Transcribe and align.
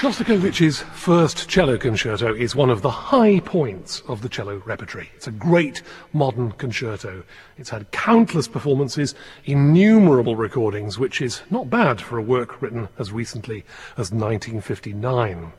Shostakovich's 0.00 0.80
first 0.80 1.46
cello 1.46 1.76
concerto 1.76 2.34
is 2.34 2.56
one 2.56 2.70
of 2.70 2.80
the 2.80 2.88
high 2.88 3.38
points 3.38 4.02
of 4.08 4.22
the 4.22 4.30
cello 4.30 4.62
repertory. 4.64 5.10
It's 5.14 5.26
a 5.26 5.30
great 5.30 5.82
modern 6.14 6.52
concerto. 6.52 7.22
It's 7.58 7.68
had 7.68 7.90
countless 7.90 8.48
performances, 8.48 9.14
innumerable 9.44 10.36
recordings, 10.36 10.98
which 10.98 11.20
is 11.20 11.42
not 11.50 11.68
bad 11.68 12.00
for 12.00 12.16
a 12.16 12.22
work 12.22 12.62
written 12.62 12.88
as 12.98 13.12
recently 13.12 13.58
as 13.98 14.10
1959. 14.10 15.52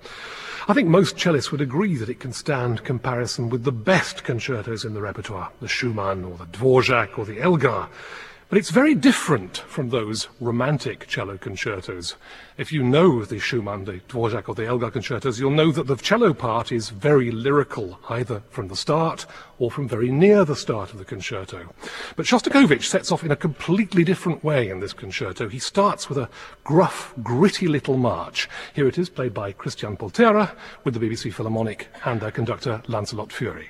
I 0.68 0.74
think 0.74 0.88
most 0.88 1.18
cellists 1.18 1.52
would 1.52 1.62
agree 1.62 1.96
that 1.98 2.10
it 2.10 2.20
can 2.20 2.34
stand 2.34 2.84
comparison 2.84 3.48
with 3.52 3.64
the 3.64 3.72
best 3.72 4.24
concertos 4.24 4.84
in 4.84 4.96
the 4.96 5.02
repertoire, 5.02 5.52
the 5.60 5.68
Schumann 5.68 6.26
or 6.26 6.36
the 6.38 6.46
Dvorak 6.46 7.20
or 7.20 7.26
the 7.26 7.40
Elgar. 7.40 7.90
But 8.52 8.58
it's 8.58 8.70
very 8.70 8.96
different 8.96 9.60
from 9.60 9.92
those 9.92 10.28
romantic 10.42 11.08
cello 11.08 11.38
concertos. 11.38 12.18
If 12.58 12.74
you 12.74 12.84
know 12.84 13.24
the 13.24 13.40
Schumann, 13.40 13.86
the 13.86 14.02
Dvorak, 14.10 14.50
or 14.50 14.56
the 14.56 14.66
Elgar 14.66 14.92
concertos, 14.92 15.40
you'll 15.40 15.52
know 15.52 15.72
that 15.72 15.88
the 15.88 15.96
cello 15.96 16.34
part 16.34 16.70
is 16.70 16.90
very 16.90 17.32
lyrical, 17.32 17.98
either 18.10 18.42
from 18.50 18.68
the 18.68 18.76
start 18.76 19.26
or 19.58 19.72
from 19.72 19.88
very 19.88 20.12
near 20.12 20.44
the 20.44 20.58
start 20.58 20.92
of 20.92 20.98
the 20.98 21.06
concerto. 21.06 21.74
But 22.18 22.26
Shostakovich 22.26 22.84
sets 22.84 23.10
off 23.10 23.24
in 23.24 23.32
a 23.32 23.38
completely 23.38 24.04
different 24.04 24.44
way 24.44 24.70
in 24.70 24.82
this 24.82 24.92
concerto. 24.92 25.48
He 25.48 25.60
starts 25.60 26.10
with 26.10 26.18
a 26.18 26.28
gruff, 26.66 27.14
gritty 27.24 27.70
little 27.70 27.96
march. 27.96 28.50
Here 28.74 28.90
it 28.90 28.98
is, 28.98 29.08
played 29.08 29.34
by 29.34 29.54
Christian 29.54 29.96
Poltera 29.96 30.54
with 30.84 30.94
the 30.94 31.00
BBC 31.00 31.34
Philharmonic 31.34 31.88
and 32.04 32.20
their 32.20 32.32
conductor 32.32 32.84
Lancelot 32.90 33.30
Fuhry. 33.30 33.70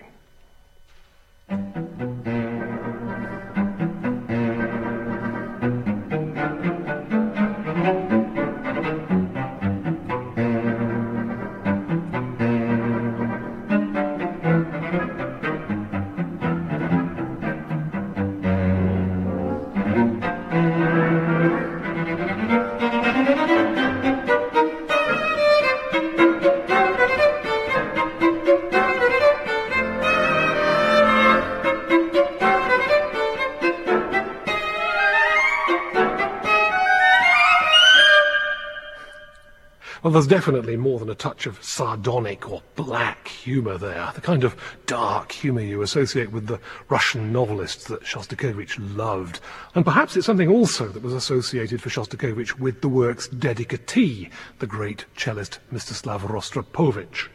Well, 40.12 40.20
there's 40.20 40.28
definitely 40.28 40.76
more 40.76 41.00
than 41.00 41.10
a 41.10 41.16
touch 41.16 41.46
of 41.46 41.64
sardonic 41.64 42.52
or 42.52 42.62
black 42.76 43.30
humour 43.30 43.78
there, 43.78 44.12
the 44.14 44.20
kind 44.20 44.44
of 44.44 44.58
dark 44.86 45.32
humour 45.32 45.62
you 45.62 45.84
associate 45.84 46.34
with 46.34 46.48
the 46.48 46.60
Russian 46.90 47.32
novelists 47.32 47.86
that 47.86 48.02
Shostakovich 48.02 48.76
loved. 48.98 49.40
And 49.74 49.86
perhaps 49.86 50.18
it's 50.18 50.26
something 50.26 50.50
also 50.50 50.90
that 50.90 51.02
was 51.02 51.14
associated 51.14 51.82
for 51.82 51.88
Shostakovich 51.88 52.60
with 52.60 52.82
the 52.82 52.90
work's 52.90 53.30
dedicatee, 53.30 54.30
the 54.60 54.68
great 54.68 55.06
cellist 55.16 55.60
Mstislav 55.72 56.20
Rostropovich. 56.24 57.30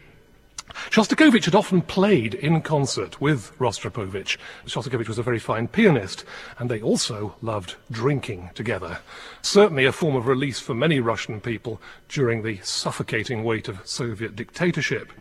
Shostakovich 0.97 1.45
had 1.45 1.53
often 1.53 1.83
played 1.83 2.33
in 2.33 2.59
concert 2.61 3.21
with 3.21 3.55
Rostropovich. 3.59 4.37
Shostakovich 4.65 5.07
was 5.07 5.19
a 5.19 5.21
very 5.21 5.37
fine 5.37 5.67
pianist, 5.67 6.25
and 6.57 6.71
they 6.71 6.81
also 6.81 7.35
loved 7.43 7.75
drinking 7.91 8.49
together. 8.55 8.97
Certainly 9.43 9.85
a 9.85 9.91
form 9.91 10.15
of 10.15 10.25
release 10.25 10.59
for 10.59 10.73
many 10.73 10.99
Russian 10.99 11.39
people 11.39 11.79
during 12.09 12.41
the 12.41 12.57
suffocating 12.63 13.43
weight 13.43 13.67
of 13.67 13.87
Soviet 13.87 14.35
dictatorship. 14.35 15.13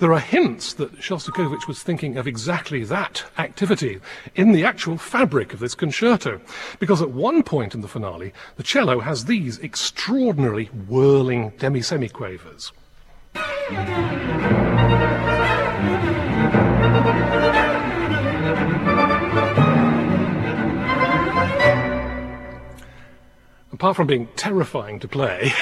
There 0.00 0.12
are 0.12 0.18
hints 0.18 0.72
that 0.74 0.98
Shostakovich 0.98 1.68
was 1.68 1.80
thinking 1.80 2.16
of 2.16 2.26
exactly 2.26 2.82
that 2.82 3.22
activity 3.38 4.00
in 4.34 4.50
the 4.50 4.64
actual 4.64 4.98
fabric 4.98 5.52
of 5.52 5.60
this 5.60 5.76
concerto, 5.76 6.40
because 6.80 7.00
at 7.00 7.12
one 7.12 7.44
point 7.44 7.72
in 7.72 7.82
the 7.82 7.86
finale, 7.86 8.32
the 8.56 8.64
cello 8.64 8.98
has 8.98 9.26
these 9.26 9.60
extraordinarily 9.60 10.64
whirling 10.88 11.52
demi-semiquavers. 11.58 12.72
Apart 23.74 23.96
from 23.96 24.06
being 24.06 24.28
terrifying 24.36 25.00
to 25.00 25.08
play, 25.08 25.52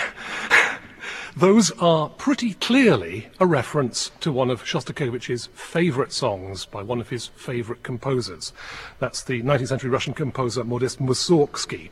those 1.37 1.71
are 1.79 2.11
pretty 2.11 2.53
clearly 2.53 3.29
a 3.41 3.47
reference 3.47 4.11
to 4.21 4.31
one 4.31 4.51
of 4.51 4.63
Shostakovich's 4.63 5.47
favorite 5.55 6.13
songs 6.13 6.67
by 6.67 6.83
one 6.83 7.01
of 7.01 7.09
his 7.09 7.29
favorite 7.29 7.83
composers. 7.83 8.53
That's 8.99 9.25
the 9.25 9.41
19th 9.43 9.69
century 9.69 9.89
Russian 9.89 10.13
composer 10.13 10.63
Modest 10.63 11.01
Mussorgsky. 11.01 11.89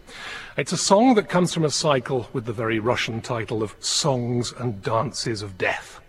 It's 0.59 0.73
a 0.73 0.77
song 0.77 1.15
that 1.15 1.31
comes 1.31 1.55
from 1.55 1.65
a 1.65 1.71
cycle 1.71 2.29
with 2.35 2.45
the 2.45 2.53
very 2.53 2.79
Russian 2.79 3.23
title 3.23 3.63
of 3.63 3.75
Songs 3.81 4.53
and 4.59 4.83
Dances 4.83 5.41
of 5.41 5.57
Death. 5.57 6.03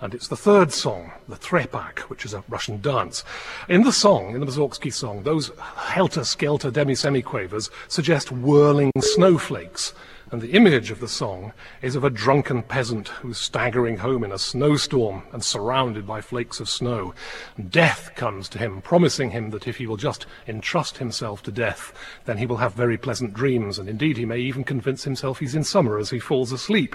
And 0.00 0.14
it's 0.14 0.28
the 0.28 0.36
third 0.36 0.72
song, 0.72 1.12
the 1.28 1.36
Trepak, 1.36 2.00
which 2.10 2.24
is 2.24 2.34
a 2.34 2.44
Russian 2.48 2.80
dance. 2.80 3.24
In 3.68 3.82
the 3.82 3.92
song, 3.92 4.34
in 4.34 4.40
the 4.40 4.46
Mussorgsky 4.46 4.92
song, 4.92 5.22
those 5.22 5.50
helter-skelter 5.58 6.70
demi-semiquavers 6.70 7.70
suggest 7.88 8.32
whirling 8.32 8.92
snowflakes. 8.98 9.92
And 10.32 10.40
the 10.40 10.52
image 10.52 10.92
of 10.92 11.00
the 11.00 11.08
song 11.08 11.52
is 11.82 11.96
of 11.96 12.04
a 12.04 12.10
drunken 12.10 12.62
peasant 12.62 13.08
who's 13.08 13.36
staggering 13.36 13.96
home 13.96 14.22
in 14.22 14.30
a 14.30 14.38
snowstorm 14.38 15.24
and 15.32 15.42
surrounded 15.42 16.06
by 16.06 16.20
flakes 16.20 16.60
of 16.60 16.68
snow. 16.68 17.14
Death 17.68 18.12
comes 18.14 18.48
to 18.50 18.58
him, 18.58 18.80
promising 18.80 19.30
him 19.30 19.50
that 19.50 19.66
if 19.66 19.78
he 19.78 19.88
will 19.88 19.96
just 19.96 20.26
entrust 20.46 20.98
himself 20.98 21.42
to 21.42 21.50
death, 21.50 21.92
then 22.26 22.38
he 22.38 22.46
will 22.46 22.58
have 22.58 22.74
very 22.74 22.96
pleasant 22.96 23.34
dreams. 23.34 23.76
And 23.76 23.88
indeed, 23.88 24.16
he 24.16 24.24
may 24.24 24.38
even 24.38 24.62
convince 24.62 25.02
himself 25.02 25.40
he's 25.40 25.56
in 25.56 25.64
summer 25.64 25.98
as 25.98 26.10
he 26.10 26.20
falls 26.20 26.52
asleep. 26.52 26.94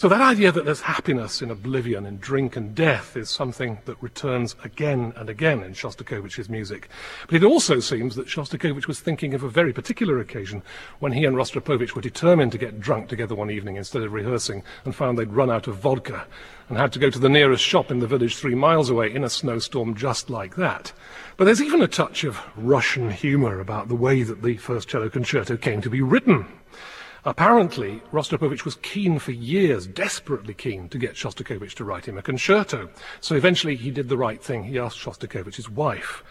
So 0.00 0.08
that 0.08 0.22
idea 0.22 0.50
that 0.50 0.64
there's 0.64 0.80
happiness 0.80 1.42
in 1.42 1.50
oblivion, 1.50 2.06
in 2.06 2.16
drink 2.16 2.56
and 2.56 2.74
death, 2.74 3.18
is 3.18 3.28
something 3.28 3.80
that 3.84 4.02
returns 4.02 4.56
again 4.64 5.12
and 5.14 5.28
again 5.28 5.62
in 5.62 5.74
Shostakovich's 5.74 6.48
music. 6.48 6.88
But 7.26 7.34
it 7.34 7.44
also 7.44 7.80
seems 7.80 8.16
that 8.16 8.26
Shostakovich 8.26 8.86
was 8.86 8.98
thinking 8.98 9.34
of 9.34 9.42
a 9.42 9.50
very 9.50 9.74
particular 9.74 10.18
occasion 10.18 10.62
when 11.00 11.12
he 11.12 11.26
and 11.26 11.36
Rostropovich 11.36 11.94
were 11.94 12.00
determined 12.00 12.52
to 12.52 12.56
get 12.56 12.80
drunk 12.80 13.10
together 13.10 13.34
one 13.34 13.50
evening 13.50 13.76
instead 13.76 14.02
of 14.02 14.14
rehearsing 14.14 14.62
and 14.86 14.96
found 14.96 15.18
they'd 15.18 15.34
run 15.34 15.50
out 15.50 15.66
of 15.66 15.76
vodka 15.76 16.26
and 16.70 16.78
had 16.78 16.94
to 16.94 16.98
go 16.98 17.10
to 17.10 17.18
the 17.18 17.28
nearest 17.28 17.62
shop 17.62 17.90
in 17.90 17.98
the 17.98 18.06
village 18.06 18.36
three 18.36 18.54
miles 18.54 18.88
away 18.88 19.14
in 19.14 19.22
a 19.22 19.28
snowstorm 19.28 19.94
just 19.94 20.30
like 20.30 20.56
that. 20.56 20.94
But 21.36 21.44
there's 21.44 21.60
even 21.60 21.82
a 21.82 21.86
touch 21.86 22.24
of 22.24 22.40
Russian 22.56 23.10
humour 23.10 23.60
about 23.60 23.88
the 23.88 23.96
way 23.96 24.22
that 24.22 24.42
the 24.42 24.56
first 24.56 24.88
cello 24.88 25.10
concerto 25.10 25.58
came 25.58 25.82
to 25.82 25.90
be 25.90 26.00
written. 26.00 26.46
Apparently, 27.24 28.00
Rostropovich 28.12 28.64
was 28.64 28.76
keen 28.76 29.18
for 29.18 29.32
years, 29.32 29.86
desperately 29.86 30.54
keen, 30.54 30.88
to 30.88 30.98
get 30.98 31.14
Shostakovich 31.14 31.74
to 31.74 31.84
write 31.84 32.06
him 32.06 32.16
a 32.16 32.22
concerto. 32.22 32.88
So 33.20 33.34
eventually 33.34 33.76
he 33.76 33.90
did 33.90 34.08
the 34.08 34.16
right 34.16 34.42
thing. 34.42 34.64
He 34.64 34.78
asked 34.78 34.98
Shostakovich's 34.98 35.68
wife, 35.68 36.24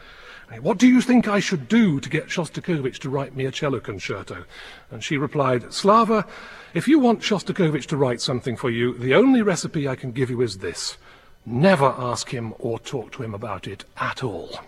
What 0.62 0.80
do 0.80 0.88
you 0.88 1.02
think 1.02 1.28
I 1.28 1.40
should 1.40 1.68
do 1.68 2.00
to 2.00 2.10
get 2.10 2.28
Shostakovich 2.28 2.98
to 3.00 3.10
write 3.10 3.36
me 3.36 3.46
a 3.46 3.52
cello 3.52 3.80
concerto? 3.80 4.46
And 4.90 5.04
she 5.04 5.18
replied, 5.18 5.72
Slava, 5.74 6.26
if 6.74 6.88
you 6.88 6.98
want 6.98 7.22
Shostakovich 7.22 7.86
to 7.88 7.98
write 7.98 8.20
something 8.20 8.58
for 8.58 8.72
you, 8.72 8.98
the 8.98 9.14
only 9.14 9.44
recipe 9.44 9.88
I 9.88 9.96
can 9.96 10.12
give 10.12 10.32
you 10.32 10.42
is 10.42 10.58
this. 10.58 10.98
Never 11.46 11.94
ask 11.98 12.30
him 12.30 12.54
or 12.58 12.80
talk 12.80 13.12
to 13.14 13.24
him 13.24 13.36
about 13.36 13.68
it 13.68 13.86
at 13.98 14.24
all. 14.24 14.60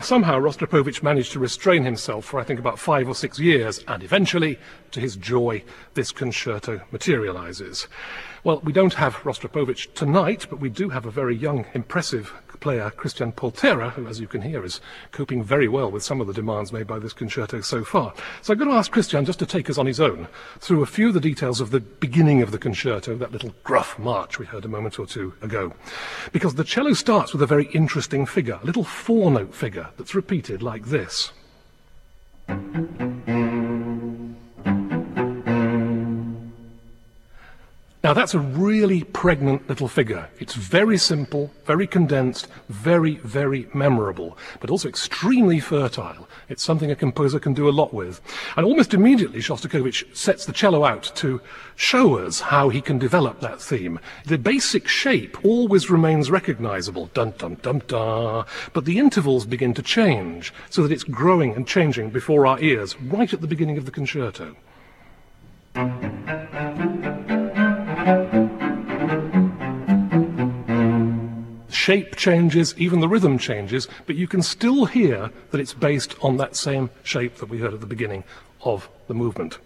Somehow 0.00 0.38
Rostropovich 0.38 1.02
managed 1.02 1.32
to 1.32 1.40
restrain 1.40 1.82
himself 1.82 2.24
for, 2.24 2.38
I 2.38 2.44
think, 2.44 2.60
about 2.60 2.78
five 2.78 3.08
or 3.08 3.16
six 3.16 3.40
years, 3.40 3.84
and 3.88 4.02
eventually, 4.02 4.58
to 4.92 5.00
his 5.00 5.16
joy, 5.16 5.64
this 5.94 6.12
concerto 6.12 6.80
materializes. 6.92 7.88
Well, 8.44 8.60
we 8.60 8.72
don't 8.72 8.94
have 8.94 9.16
Rostropovich 9.24 9.92
tonight, 9.94 10.46
but 10.48 10.60
we 10.60 10.70
do 10.70 10.88
have 10.90 11.04
a 11.04 11.10
very 11.10 11.36
young, 11.36 11.66
impressive 11.74 12.32
player, 12.60 12.90
Christian 12.90 13.32
Poltera, 13.32 13.90
who, 13.92 14.06
as 14.06 14.20
you 14.20 14.26
can 14.26 14.42
hear, 14.42 14.64
is 14.64 14.80
coping 15.12 15.42
very 15.42 15.68
well 15.68 15.90
with 15.90 16.02
some 16.02 16.20
of 16.20 16.26
the 16.26 16.32
demands 16.32 16.72
made 16.72 16.86
by 16.86 16.98
this 16.98 17.12
concerto 17.12 17.60
so 17.60 17.84
far. 17.84 18.14
So 18.42 18.52
I'm 18.52 18.58
going 18.58 18.70
to 18.70 18.76
ask 18.76 18.90
Christian 18.90 19.24
just 19.24 19.38
to 19.38 19.46
take 19.46 19.68
us 19.70 19.78
on 19.78 19.86
his 19.86 20.00
own 20.00 20.28
through 20.58 20.82
a 20.82 20.86
few 20.86 21.08
of 21.08 21.14
the 21.14 21.20
details 21.20 21.60
of 21.60 21.70
the 21.70 21.80
beginning 21.80 22.42
of 22.42 22.50
the 22.50 22.58
concerto, 22.58 23.16
that 23.16 23.32
little 23.32 23.54
gruff 23.64 23.98
march 23.98 24.38
we 24.38 24.46
heard 24.46 24.64
a 24.64 24.68
moment 24.68 24.98
or 24.98 25.06
two 25.06 25.34
ago. 25.42 25.72
Because 26.32 26.54
the 26.54 26.64
cello 26.64 26.92
starts 26.92 27.32
with 27.32 27.42
a 27.42 27.46
very 27.46 27.66
interesting 27.66 28.26
figure, 28.26 28.58
a 28.62 28.66
little 28.66 28.84
four 28.84 29.30
note 29.30 29.54
figure 29.54 29.88
that's 29.96 30.14
repeated 30.14 30.62
like 30.62 30.86
this. 30.86 31.32
Now 38.04 38.14
that's 38.14 38.34
a 38.34 38.38
really 38.38 39.02
pregnant 39.02 39.68
little 39.68 39.88
figure. 39.88 40.28
It's 40.38 40.54
very 40.54 40.96
simple, 40.98 41.50
very 41.64 41.86
condensed, 41.88 42.46
very, 42.68 43.16
very 43.16 43.66
memorable, 43.74 44.38
but 44.60 44.70
also 44.70 44.88
extremely 44.88 45.58
fertile. 45.58 46.28
It's 46.48 46.62
something 46.62 46.92
a 46.92 46.96
composer 46.96 47.40
can 47.40 47.54
do 47.54 47.68
a 47.68 47.70
lot 47.70 47.92
with. 47.92 48.20
And 48.56 48.64
almost 48.64 48.94
immediately 48.94 49.40
Shostakovich 49.40 50.16
sets 50.16 50.46
the 50.46 50.52
cello 50.52 50.84
out 50.84 51.10
to 51.16 51.40
show 51.74 52.18
us 52.18 52.40
how 52.40 52.68
he 52.68 52.80
can 52.80 53.00
develop 53.00 53.40
that 53.40 53.60
theme. 53.60 53.98
The 54.26 54.38
basic 54.38 54.86
shape 54.86 55.44
always 55.44 55.90
remains 55.90 56.30
recognizable, 56.30 57.10
dun 57.14 57.34
dun 57.36 57.56
dun 57.62 57.82
dun, 57.88 58.44
but 58.74 58.84
the 58.84 59.00
intervals 59.00 59.44
begin 59.44 59.74
to 59.74 59.82
change 59.82 60.54
so 60.70 60.82
that 60.82 60.92
it's 60.92 61.02
growing 61.02 61.56
and 61.56 61.66
changing 61.66 62.10
before 62.10 62.46
our 62.46 62.60
ears 62.60 62.94
right 63.00 63.32
at 63.32 63.40
the 63.40 63.48
beginning 63.48 63.76
of 63.76 63.86
the 63.86 63.90
concerto. 63.90 64.54
Shape 71.88 72.16
changes, 72.16 72.74
even 72.76 73.00
the 73.00 73.08
rhythm 73.08 73.38
changes, 73.38 73.88
but 74.04 74.14
you 74.14 74.28
can 74.28 74.42
still 74.42 74.84
hear 74.84 75.30
that 75.50 75.58
it's 75.58 75.72
based 75.72 76.14
on 76.20 76.36
that 76.36 76.54
same 76.54 76.90
shape 77.02 77.36
that 77.36 77.48
we 77.48 77.56
heard 77.56 77.72
at 77.72 77.80
the 77.80 77.86
beginning 77.86 78.22
of 78.60 78.90
the 79.06 79.14
movement. 79.14 79.56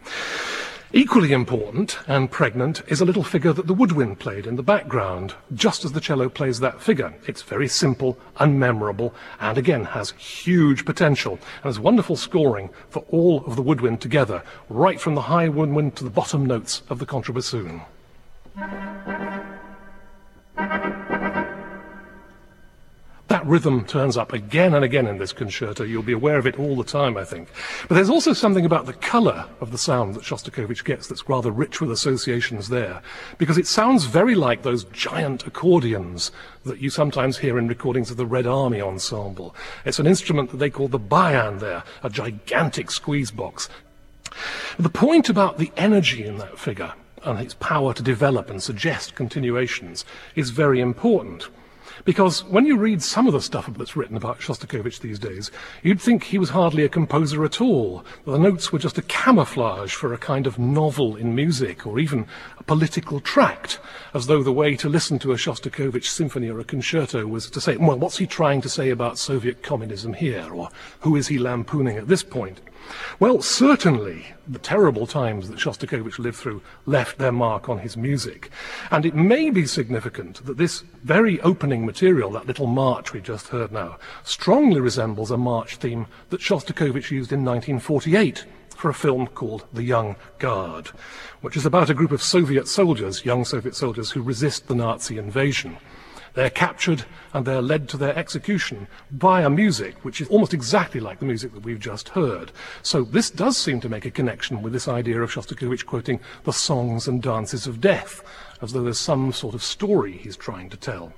Equally 0.92 1.32
important 1.32 1.98
and 2.06 2.30
pregnant 2.30 2.80
is 2.86 3.00
a 3.00 3.04
little 3.04 3.24
figure 3.24 3.52
that 3.52 3.66
the 3.66 3.74
woodwind 3.74 4.20
played 4.20 4.46
in 4.46 4.54
the 4.54 4.62
background, 4.62 5.34
just 5.52 5.84
as 5.84 5.90
the 5.90 6.00
cello 6.00 6.28
plays 6.28 6.60
that 6.60 6.80
figure. 6.80 7.12
It's 7.26 7.42
very 7.42 7.66
simple, 7.66 8.16
unmemorable, 8.36 9.12
and 9.40 9.58
again 9.58 9.86
has 9.86 10.12
huge 10.12 10.84
potential. 10.84 11.32
And 11.32 11.64
there's 11.64 11.80
wonderful 11.80 12.14
scoring 12.14 12.70
for 12.88 13.00
all 13.08 13.44
of 13.46 13.56
the 13.56 13.62
woodwind 13.62 14.00
together, 14.00 14.44
right 14.68 15.00
from 15.00 15.16
the 15.16 15.22
high 15.22 15.48
woodwind 15.48 15.96
to 15.96 16.04
the 16.04 16.10
bottom 16.10 16.46
notes 16.46 16.82
of 16.88 17.00
the 17.00 17.06
contrabassoon. 17.06 17.84
That 23.28 23.46
rhythm 23.46 23.86
turns 23.86 24.18
up 24.18 24.34
again 24.34 24.74
and 24.74 24.84
again 24.84 25.06
in 25.06 25.16
this 25.16 25.32
concerto. 25.32 25.84
You'll 25.84 26.02
be 26.02 26.12
aware 26.12 26.36
of 26.36 26.46
it 26.46 26.58
all 26.58 26.76
the 26.76 26.84
time, 26.84 27.16
I 27.16 27.24
think. 27.24 27.48
But 27.88 27.94
there's 27.94 28.10
also 28.10 28.34
something 28.34 28.66
about 28.66 28.84
the 28.84 28.92
color 28.92 29.46
of 29.58 29.72
the 29.72 29.78
sound 29.78 30.14
that 30.14 30.22
Shostakovich 30.22 30.84
gets 30.84 31.06
that's 31.06 31.28
rather 31.30 31.50
rich 31.50 31.80
with 31.80 31.90
associations 31.90 32.68
there, 32.68 33.00
because 33.38 33.56
it 33.56 33.66
sounds 33.66 34.04
very 34.04 34.34
like 34.34 34.62
those 34.62 34.84
giant 34.84 35.46
accordions 35.46 36.30
that 36.64 36.78
you 36.78 36.90
sometimes 36.90 37.38
hear 37.38 37.58
in 37.58 37.68
recordings 37.68 38.10
of 38.10 38.18
the 38.18 38.26
Red 38.26 38.46
Army 38.46 38.82
Ensemble. 38.82 39.56
It's 39.86 39.98
an 39.98 40.06
instrument 40.06 40.50
that 40.50 40.58
they 40.58 40.70
call 40.70 40.88
the 40.88 40.98
bayan 40.98 41.56
there, 41.58 41.84
a 42.02 42.10
gigantic 42.10 42.90
squeeze 42.90 43.30
box. 43.30 43.70
The 44.78 44.90
point 44.90 45.30
about 45.30 45.56
the 45.56 45.72
energy 45.76 46.24
in 46.24 46.36
that 46.36 46.58
figure 46.58 46.92
and 47.24 47.38
its 47.38 47.54
power 47.54 47.94
to 47.94 48.02
develop 48.02 48.50
and 48.50 48.62
suggest 48.62 49.14
continuations 49.14 50.04
is 50.34 50.50
very 50.50 50.80
important. 50.80 51.48
Because 52.04 52.44
when 52.44 52.66
you 52.66 52.76
read 52.76 53.02
some 53.02 53.26
of 53.26 53.32
the 53.32 53.40
stuff 53.40 53.66
that's 53.76 53.94
written 53.94 54.16
about 54.16 54.40
Shostakovich 54.40 55.00
these 55.00 55.18
days, 55.18 55.50
you'd 55.82 56.00
think 56.00 56.24
he 56.24 56.38
was 56.38 56.50
hardly 56.50 56.84
a 56.84 56.88
composer 56.88 57.44
at 57.44 57.60
all. 57.60 58.04
The 58.24 58.38
notes 58.38 58.72
were 58.72 58.78
just 58.78 58.98
a 58.98 59.02
camouflage 59.02 59.94
for 59.94 60.12
a 60.12 60.18
kind 60.18 60.46
of 60.46 60.58
novel 60.58 61.14
in 61.14 61.34
music 61.34 61.86
or 61.86 62.00
even 62.00 62.26
a 62.58 62.62
political 62.64 63.20
tract, 63.20 63.78
as 64.14 64.26
though 64.26 64.42
the 64.42 64.52
way 64.52 64.74
to 64.76 64.88
listen 64.88 65.18
to 65.20 65.32
a 65.32 65.36
Shostakovich 65.36 66.06
symphony 66.06 66.48
or 66.48 66.58
a 66.58 66.64
concerto 66.64 67.26
was 67.26 67.48
to 67.50 67.60
say, 67.60 67.76
well, 67.76 67.98
what's 67.98 68.18
he 68.18 68.26
trying 68.26 68.60
to 68.62 68.68
say 68.68 68.90
about 68.90 69.18
Soviet 69.18 69.62
communism 69.62 70.14
here? 70.14 70.48
Or 70.52 70.70
who 71.00 71.14
is 71.14 71.28
he 71.28 71.38
lampooning 71.38 71.98
at 71.98 72.08
this 72.08 72.22
point? 72.24 72.60
Well, 73.20 73.42
certainly 73.42 74.26
the 74.48 74.58
terrible 74.58 75.06
times 75.06 75.48
that 75.48 75.58
Shostakovich 75.58 76.18
lived 76.18 76.36
through 76.36 76.62
left 76.86 77.18
their 77.18 77.32
mark 77.32 77.68
on 77.68 77.78
his 77.78 77.96
music. 77.96 78.50
And 78.90 79.06
it 79.06 79.14
may 79.14 79.50
be 79.50 79.66
significant 79.66 80.44
that 80.46 80.58
this 80.58 80.82
very 81.02 81.40
opening 81.42 81.86
material, 81.86 82.30
that 82.32 82.46
little 82.46 82.66
march 82.66 83.12
we 83.12 83.20
just 83.20 83.48
heard 83.48 83.72
now, 83.72 83.98
strongly 84.24 84.80
resembles 84.80 85.30
a 85.30 85.36
march 85.36 85.76
theme 85.76 86.06
that 86.30 86.40
Shostakovich 86.40 87.10
used 87.10 87.32
in 87.32 87.44
1948 87.44 88.44
for 88.76 88.88
a 88.88 88.94
film 88.94 89.28
called 89.28 89.64
The 89.72 89.84
Young 89.84 90.16
Guard, 90.38 90.88
which 91.40 91.56
is 91.56 91.64
about 91.64 91.90
a 91.90 91.94
group 91.94 92.10
of 92.10 92.22
Soviet 92.22 92.66
soldiers, 92.66 93.24
young 93.24 93.44
Soviet 93.44 93.76
soldiers, 93.76 94.10
who 94.10 94.22
resist 94.22 94.66
the 94.66 94.74
Nazi 94.74 95.18
invasion. 95.18 95.76
They're 96.34 96.50
captured 96.50 97.04
and 97.34 97.44
they're 97.44 97.62
led 97.62 97.88
to 97.90 97.96
their 97.96 98.16
execution 98.16 98.88
by 99.10 99.42
a 99.42 99.50
music, 99.50 99.96
which 100.02 100.20
is 100.20 100.28
almost 100.28 100.54
exactly 100.54 101.00
like 101.00 101.18
the 101.18 101.26
music 101.26 101.52
that 101.52 101.64
we've 101.64 101.80
just 101.80 102.10
heard. 102.10 102.52
So 102.82 103.02
this 103.02 103.30
does 103.30 103.56
seem 103.56 103.80
to 103.80 103.88
make 103.88 104.06
a 104.06 104.10
connection 104.10 104.62
with 104.62 104.72
this 104.72 104.88
idea 104.88 105.20
of 105.20 105.30
Shostakovich 105.30 105.84
quoting 105.84 106.20
the 106.44 106.52
songs 106.52 107.06
and 107.06 107.22
dances 107.22 107.66
of 107.66 107.80
death, 107.80 108.22
as 108.62 108.72
though 108.72 108.82
there's 108.82 108.98
some 108.98 109.32
sort 109.32 109.54
of 109.54 109.62
story 109.62 110.12
he's 110.12 110.36
trying 110.36 110.70
to 110.70 110.76
tell. 110.76 111.12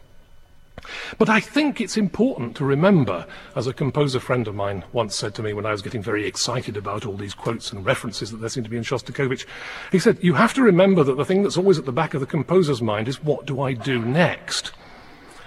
But 1.18 1.28
I 1.28 1.40
think 1.40 1.80
it's 1.80 1.96
important 1.96 2.56
to 2.56 2.64
remember, 2.64 3.26
as 3.54 3.66
a 3.66 3.72
composer 3.72 4.20
friend 4.20 4.46
of 4.48 4.54
mine 4.54 4.84
once 4.92 5.14
said 5.14 5.34
to 5.36 5.42
me 5.42 5.52
when 5.52 5.64
I 5.64 5.70
was 5.70 5.80
getting 5.80 6.02
very 6.02 6.26
excited 6.26 6.76
about 6.76 7.06
all 7.06 7.16
these 7.16 7.34
quotes 7.34 7.72
and 7.72 7.86
references 7.86 8.30
that 8.30 8.38
there 8.38 8.48
seem 8.48 8.64
to 8.64 8.70
be 8.70 8.76
in 8.76 8.82
Shostakovich, 8.82 9.46
he 9.92 9.98
said, 9.98 10.18
You 10.20 10.34
have 10.34 10.52
to 10.54 10.62
remember 10.62 11.04
that 11.04 11.16
the 11.16 11.24
thing 11.24 11.42
that's 11.42 11.56
always 11.56 11.78
at 11.78 11.86
the 11.86 11.92
back 11.92 12.14
of 12.14 12.20
the 12.20 12.26
composer's 12.26 12.82
mind 12.82 13.08
is 13.08 13.22
what 13.22 13.46
do 13.46 13.60
I 13.60 13.72
do 13.72 14.04
next? 14.04 14.72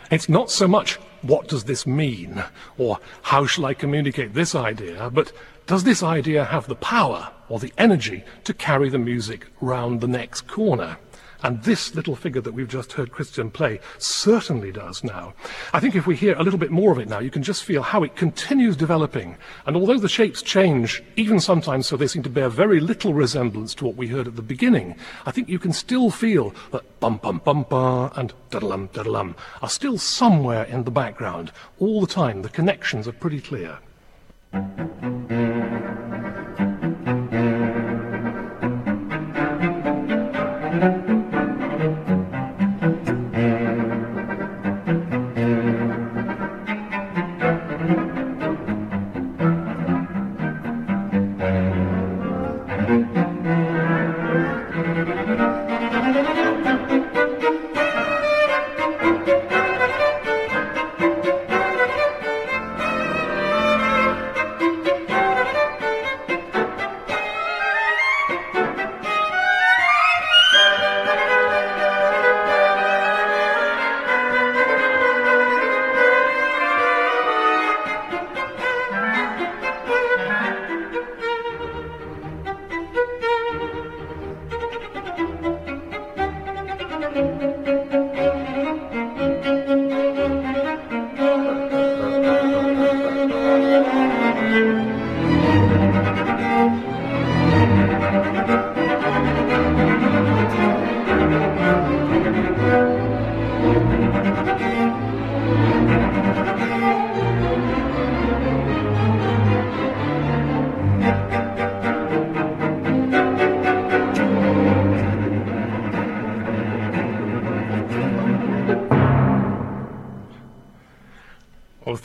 It's 0.09 0.29
not 0.29 0.49
so 0.49 0.67
much 0.67 0.95
what 1.21 1.47
does 1.47 1.65
this 1.65 1.85
mean 1.85 2.43
or 2.77 2.99
how 3.23 3.45
shall 3.45 3.65
I 3.65 3.73
communicate 3.73 4.33
this 4.33 4.55
idea, 4.55 5.09
but 5.09 5.31
does 5.65 5.83
this 5.83 6.01
idea 6.01 6.45
have 6.45 6.67
the 6.67 6.75
power 6.75 7.31
or 7.49 7.59
the 7.59 7.73
energy 7.77 8.23
to 8.45 8.53
carry 8.53 8.89
the 8.89 8.97
music 8.97 9.47
round 9.59 9.99
the 9.99 10.07
next 10.07 10.47
corner? 10.47 10.97
And 11.43 11.63
this 11.63 11.93
little 11.95 12.15
figure 12.15 12.41
that 12.41 12.53
we've 12.53 12.67
just 12.67 12.93
heard 12.93 13.11
Christian 13.11 13.51
play 13.51 13.79
certainly 13.97 14.71
does 14.71 15.03
now. 15.03 15.33
I 15.73 15.79
think 15.79 15.95
if 15.95 16.07
we 16.07 16.15
hear 16.15 16.35
a 16.35 16.43
little 16.43 16.59
bit 16.59 16.71
more 16.71 16.91
of 16.91 16.99
it 16.99 17.07
now, 17.07 17.19
you 17.19 17.29
can 17.29 17.43
just 17.43 17.63
feel 17.63 17.81
how 17.83 18.03
it 18.03 18.15
continues 18.15 18.75
developing. 18.75 19.37
And 19.65 19.75
although 19.75 19.99
the 19.99 20.09
shapes 20.09 20.41
change, 20.41 21.03
even 21.15 21.39
sometimes 21.39 21.87
so 21.87 21.97
they 21.97 22.07
seem 22.07 22.23
to 22.23 22.29
bear 22.29 22.49
very 22.49 22.79
little 22.79 23.13
resemblance 23.13 23.75
to 23.75 23.85
what 23.85 23.95
we 23.95 24.07
heard 24.07 24.27
at 24.27 24.35
the 24.35 24.41
beginning, 24.41 24.95
I 25.25 25.31
think 25.31 25.49
you 25.49 25.59
can 25.59 25.73
still 25.73 26.09
feel 26.09 26.53
that 26.71 26.99
bum 26.99 27.17
bum 27.17 27.41
bum 27.43 27.63
bum 27.69 28.11
and 28.15 28.33
da-da-lum 28.49 28.89
da-da-lum 28.93 29.35
are 29.61 29.69
still 29.69 29.97
somewhere 29.97 30.63
in 30.63 30.83
the 30.83 30.91
background. 30.91 31.51
All 31.79 32.01
the 32.01 32.07
time, 32.07 32.41
the 32.41 32.49
connections 32.49 33.07
are 33.07 33.13
pretty 33.13 33.41
clear. 33.41 33.79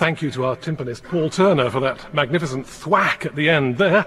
Thank 0.02 0.20
you 0.20 0.32
to 0.32 0.44
our 0.44 0.56
timpanist 0.56 1.04
Paul 1.04 1.30
Turner 1.30 1.70
for 1.70 1.78
that 1.78 2.12
magnificent 2.12 2.66
thwack 2.66 3.24
at 3.24 3.36
the 3.36 3.48
end 3.48 3.78
there. 3.78 4.04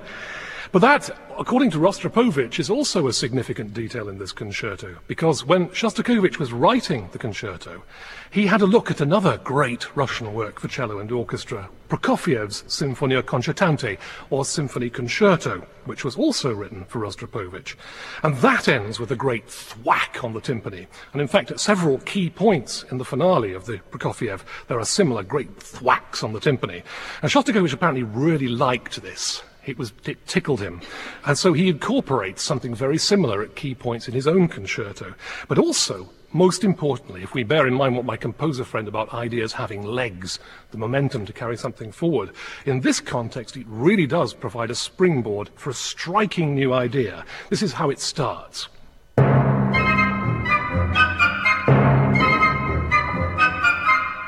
But 0.73 0.79
that, 0.79 1.09
according 1.37 1.71
to 1.71 1.77
Rostropovich, 1.77 2.59
is 2.59 2.69
also 2.69 3.07
a 3.07 3.13
significant 3.13 3.73
detail 3.73 4.09
in 4.09 4.17
this 4.17 4.31
concerto, 4.31 4.97
because 5.07 5.45
when 5.45 5.69
Shostakovich 5.69 6.37
was 6.37 6.53
writing 6.53 7.09
the 7.11 7.17
concerto, 7.17 7.83
he 8.31 8.47
had 8.47 8.61
a 8.61 8.65
look 8.65 8.91
at 8.91 9.01
another 9.01 9.37
great 9.43 9.95
Russian 9.95 10.33
work 10.33 10.59
for 10.59 10.67
cello 10.67 10.99
and 10.99 11.11
orchestra, 11.11 11.69
Prokofiev's 11.89 12.63
Sinfonia 12.63 13.21
Concertante, 13.21 13.97
or 14.29 14.43
Symphony 14.43 14.89
Concerto, 14.89 15.65
which 15.85 16.03
was 16.03 16.15
also 16.15 16.53
written 16.53 16.85
for 16.85 16.99
Rostropovich. 16.99 17.75
And 18.23 18.37
that 18.37 18.67
ends 18.67 18.99
with 18.99 19.11
a 19.11 19.15
great 19.15 19.47
thwack 19.47 20.23
on 20.23 20.33
the 20.33 20.41
timpani. 20.41 20.87
And 21.13 21.21
in 21.21 21.27
fact, 21.27 21.51
at 21.51 21.59
several 21.59 21.99
key 21.99 22.29
points 22.29 22.83
in 22.91 22.97
the 22.97 23.05
finale 23.05 23.53
of 23.53 23.65
the 23.65 23.79
Prokofiev, 23.91 24.41
there 24.67 24.79
are 24.79 24.85
similar 24.85 25.23
great 25.23 25.55
thwacks 25.57 26.23
on 26.23 26.33
the 26.33 26.39
timpani. 26.39 26.83
And 27.21 27.31
Shostakovich 27.31 27.73
apparently 27.73 28.03
really 28.03 28.47
liked 28.47 29.01
this. 29.01 29.43
It, 29.65 29.77
was, 29.77 29.93
it 30.05 30.25
tickled 30.27 30.62
him. 30.62 30.81
And 31.25 31.38
so 31.38 31.53
he 31.53 31.69
incorporates 31.69 32.43
something 32.43 32.75
very 32.75 32.98
similar 32.98 33.41
at 33.41 33.55
key 33.55 33.75
points 33.75 34.07
in 34.07 34.13
his 34.13 34.27
own 34.27 34.48
concerto. 34.48 35.13
But 35.48 35.57
also, 35.57 36.10
most 36.36 36.65
importantly, 36.65 37.24
if 37.24 37.34
we 37.34 37.43
bear 37.43 37.65
in 37.65 37.74
mind 37.74 37.95
what 37.95 38.05
my 38.05 38.17
composer 38.17 38.65
friend 38.65 38.88
about 38.88 39.13
ideas 39.13 39.53
having 39.53 39.84
legs, 39.84 40.38
the 40.72 40.77
momentum 40.77 41.25
to 41.25 41.34
carry 41.34 41.55
something 41.55 41.93
forward, 41.93 42.31
in 42.65 42.81
this 42.81 43.00
context, 43.00 43.55
it 43.55 43.65
really 43.69 44.05
does 44.05 44.34
provide 44.34 44.69
a 44.69 44.75
springboard 44.75 45.50
for 45.55 45.69
a 45.69 45.74
striking 45.74 46.53
new 46.53 46.74
idea. 46.74 47.24
This 47.50 47.63
is 47.63 47.74
how 47.74 47.89
it 47.89 48.00
starts. 48.00 48.67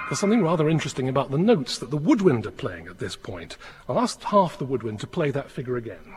There's 0.07 0.19
something 0.19 0.41
rather 0.41 0.69
interesting 0.69 1.09
about 1.09 1.31
the 1.31 1.37
notes 1.37 1.77
that 1.79 1.89
the 1.91 1.97
woodwind 1.97 2.45
are 2.45 2.51
playing 2.51 2.87
at 2.87 2.99
this 2.99 3.17
point. 3.17 3.57
I'll 3.89 3.99
ask 3.99 4.21
half 4.23 4.57
the 4.57 4.63
woodwind 4.63 5.01
to 5.01 5.07
play 5.07 5.31
that 5.31 5.51
figure 5.51 5.75
again. 5.75 6.15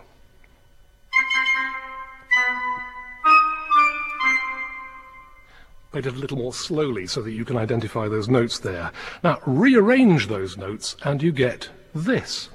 Played 5.90 6.06
it 6.06 6.14
a 6.14 6.18
little 6.18 6.38
more 6.38 6.52
slowly 6.52 7.08
so 7.08 7.20
that 7.22 7.32
you 7.32 7.44
can 7.44 7.56
identify 7.56 8.06
those 8.06 8.28
notes 8.28 8.60
there. 8.60 8.92
Now, 9.24 9.40
rearrange 9.44 10.28
those 10.28 10.56
notes 10.56 10.94
and 11.02 11.20
you 11.20 11.32
get 11.32 11.68
this. 11.92 12.48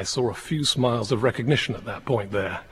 I 0.00 0.02
saw 0.02 0.30
a 0.30 0.34
few 0.34 0.64
smiles 0.64 1.12
of 1.12 1.22
recognition 1.22 1.74
at 1.74 1.84
that 1.84 2.06
point 2.06 2.32
there. 2.32 2.62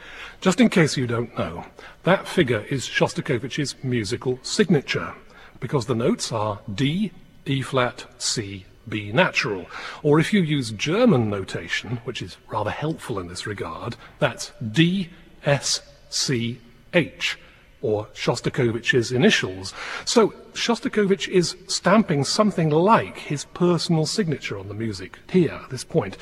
Just 0.40 0.62
in 0.62 0.70
case 0.70 0.96
you 0.96 1.06
don't 1.06 1.36
know, 1.36 1.66
that 2.04 2.26
figure 2.26 2.64
is 2.70 2.88
Shostakovich's 2.88 3.74
musical 3.82 4.38
signature, 4.42 5.12
because 5.60 5.84
the 5.84 5.94
notes 5.94 6.32
are 6.32 6.60
D, 6.74 7.12
E 7.44 7.60
flat, 7.60 8.06
C, 8.16 8.64
B 8.88 9.12
natural. 9.12 9.66
Or 10.02 10.18
if 10.18 10.32
you 10.32 10.40
use 10.40 10.70
German 10.70 11.28
notation, 11.28 12.00
which 12.04 12.22
is 12.22 12.38
rather 12.48 12.70
helpful 12.70 13.18
in 13.18 13.28
this 13.28 13.46
regard, 13.46 13.96
that's 14.18 14.50
D, 14.72 15.10
S, 15.44 15.82
C, 16.08 16.58
H 16.94 17.36
or 17.80 18.06
Shostakovich's 18.14 19.12
initials. 19.12 19.72
So 20.04 20.34
Shostakovich 20.52 21.28
is 21.28 21.56
stamping 21.68 22.24
something 22.24 22.70
like 22.70 23.18
his 23.18 23.44
personal 23.46 24.06
signature 24.06 24.58
on 24.58 24.68
the 24.68 24.74
music 24.74 25.18
here 25.30 25.60
at 25.62 25.70
this 25.70 25.84
point. 25.84 26.16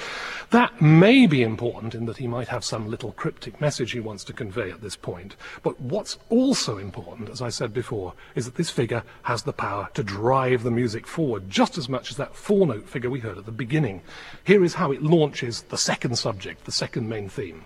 That 0.50 0.80
may 0.80 1.26
be 1.26 1.42
important 1.42 1.94
in 1.94 2.04
that 2.06 2.18
he 2.18 2.26
might 2.26 2.48
have 2.48 2.64
some 2.64 2.88
little 2.88 3.12
cryptic 3.12 3.60
message 3.60 3.92
he 3.92 4.00
wants 4.00 4.24
to 4.24 4.32
convey 4.32 4.70
at 4.70 4.82
this 4.82 4.96
point. 4.96 5.36
But 5.62 5.80
what's 5.80 6.18
also 6.28 6.76
important, 6.78 7.30
as 7.30 7.40
I 7.40 7.48
said 7.48 7.72
before, 7.72 8.12
is 8.34 8.44
that 8.44 8.56
this 8.56 8.70
figure 8.70 9.02
has 9.22 9.42
the 9.42 9.52
power 9.52 9.88
to 9.94 10.02
drive 10.02 10.62
the 10.62 10.70
music 10.70 11.06
forward 11.06 11.48
just 11.48 11.78
as 11.78 11.88
much 11.88 12.10
as 12.10 12.16
that 12.18 12.36
four 12.36 12.66
note 12.66 12.88
figure 12.88 13.10
we 13.10 13.20
heard 13.20 13.38
at 13.38 13.46
the 13.46 13.52
beginning. 13.52 14.02
Here 14.44 14.62
is 14.62 14.74
how 14.74 14.92
it 14.92 15.02
launches 15.02 15.62
the 15.62 15.78
second 15.78 16.16
subject, 16.16 16.64
the 16.64 16.72
second 16.72 17.08
main 17.08 17.28
theme. 17.28 17.64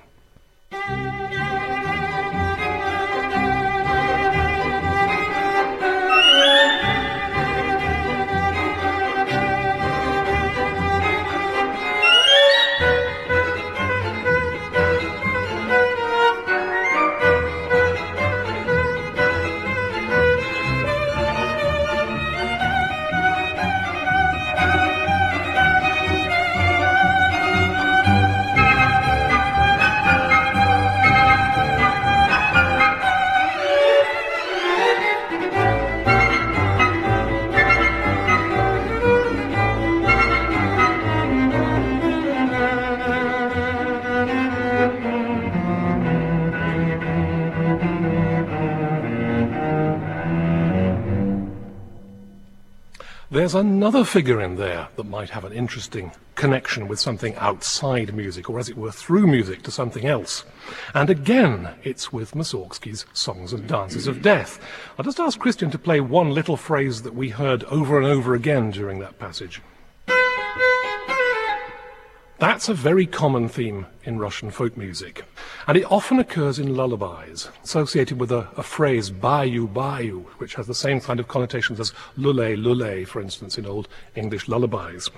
There's 53.40 53.54
another 53.54 54.04
figure 54.04 54.42
in 54.42 54.56
there 54.56 54.88
that 54.96 55.04
might 55.04 55.30
have 55.30 55.46
an 55.46 55.52
interesting 55.54 56.12
connection 56.34 56.88
with 56.88 57.00
something 57.00 57.34
outside 57.36 58.14
music, 58.14 58.50
or 58.50 58.58
as 58.58 58.68
it 58.68 58.76
were, 58.76 58.92
through 58.92 59.26
music 59.26 59.62
to 59.62 59.70
something 59.70 60.04
else. 60.04 60.44
And 60.92 61.08
again, 61.08 61.70
it's 61.82 62.12
with 62.12 62.34
Mussorgsky's 62.34 63.06
Songs 63.14 63.54
and 63.54 63.66
Dances 63.66 64.06
of 64.06 64.20
Death. 64.20 64.60
I'll 64.98 65.06
just 65.06 65.18
ask 65.18 65.38
Christian 65.38 65.70
to 65.70 65.78
play 65.78 66.00
one 66.02 66.34
little 66.34 66.58
phrase 66.58 67.00
that 67.00 67.14
we 67.14 67.30
heard 67.30 67.64
over 67.64 67.96
and 67.96 68.06
over 68.06 68.34
again 68.34 68.72
during 68.72 68.98
that 68.98 69.18
passage. 69.18 69.62
That's 72.40 72.70
a 72.70 72.74
very 72.74 73.04
common 73.04 73.50
theme 73.50 73.84
in 74.04 74.18
Russian 74.18 74.50
folk 74.50 74.74
music, 74.74 75.24
and 75.66 75.76
it 75.76 75.84
often 75.92 76.18
occurs 76.18 76.58
in 76.58 76.74
lullabies, 76.74 77.50
associated 77.62 78.18
with 78.18 78.32
a, 78.32 78.48
a 78.56 78.62
phrase 78.62 79.10
bayu 79.10 79.68
bayu, 79.70 80.24
which 80.38 80.54
has 80.54 80.66
the 80.66 80.74
same 80.74 81.02
kind 81.02 81.20
of 81.20 81.28
connotations 81.28 81.78
as 81.78 81.92
lule 82.16 82.56
lule, 82.56 83.06
for 83.06 83.20
instance, 83.20 83.58
in 83.58 83.66
old 83.66 83.88
English 84.14 84.48
lullabies. 84.48 85.10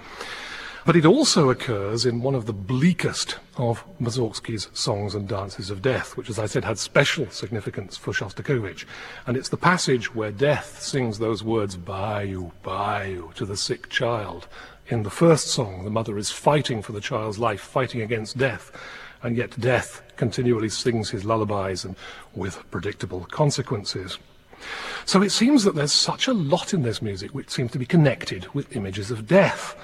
But 0.85 0.97
it 0.97 1.07
also 1.07 1.49
occurs 1.49 2.05
in 2.05 2.23
one 2.23 2.35
of 2.35 2.47
the 2.47 2.53
bleakest 2.53 3.39
of 3.57 3.85
Mussorgsky's 4.01 4.69
songs 4.73 5.15
and 5.15 5.29
dances 5.29 5.71
of 5.71 5.81
death, 5.81 6.17
which, 6.17 6.29
as 6.29 6.41
I 6.41 6.47
said, 6.47 6.65
had 6.65 6.77
special 6.77 7.31
significance 7.31 7.97
for 7.97 8.13
Shostakovich. 8.13 8.85
And 9.25 9.37
it's 9.37 9.49
the 9.49 9.57
passage 9.57 10.13
where 10.13 10.33
death 10.33 10.83
sings 10.83 11.21
those 11.21 11.45
words, 11.45 11.77
bayu, 11.77 12.51
bayu, 12.65 13.33
to 13.35 13.47
the 13.47 13.57
sick 13.57 13.91
child. 13.91 14.49
In 14.89 15.05
the 15.05 15.11
first 15.11 15.47
song, 15.47 15.85
the 15.85 15.91
mother 15.91 16.19
is 16.19 16.33
fighting 16.33 16.83
for 16.83 16.91
the 16.91 17.01
child's 17.01 17.39
life, 17.39 17.61
fighting 17.61 18.01
against 18.01 18.37
death, 18.37 18.73
and 19.23 19.37
yet 19.37 19.59
death 19.61 20.03
continually 20.17 20.69
sings 20.69 21.11
his 21.11 21.25
lullabies 21.25 21.85
and 21.85 21.95
with 22.35 22.69
predictable 22.73 23.21
consequences. 23.31 24.19
So 25.05 25.23
it 25.23 25.31
seems 25.31 25.63
that 25.63 25.77
there's 25.77 25.93
such 25.93 26.27
a 26.27 26.33
lot 26.33 26.75
in 26.75 26.83
this 26.83 27.03
music 27.03 27.33
which 27.33 27.51
seems 27.51 27.71
to 27.73 27.79
be 27.79 27.87
connected 27.87 28.53
with 28.53 28.75
images 28.77 29.13
of 29.13 29.29
death 29.29 29.77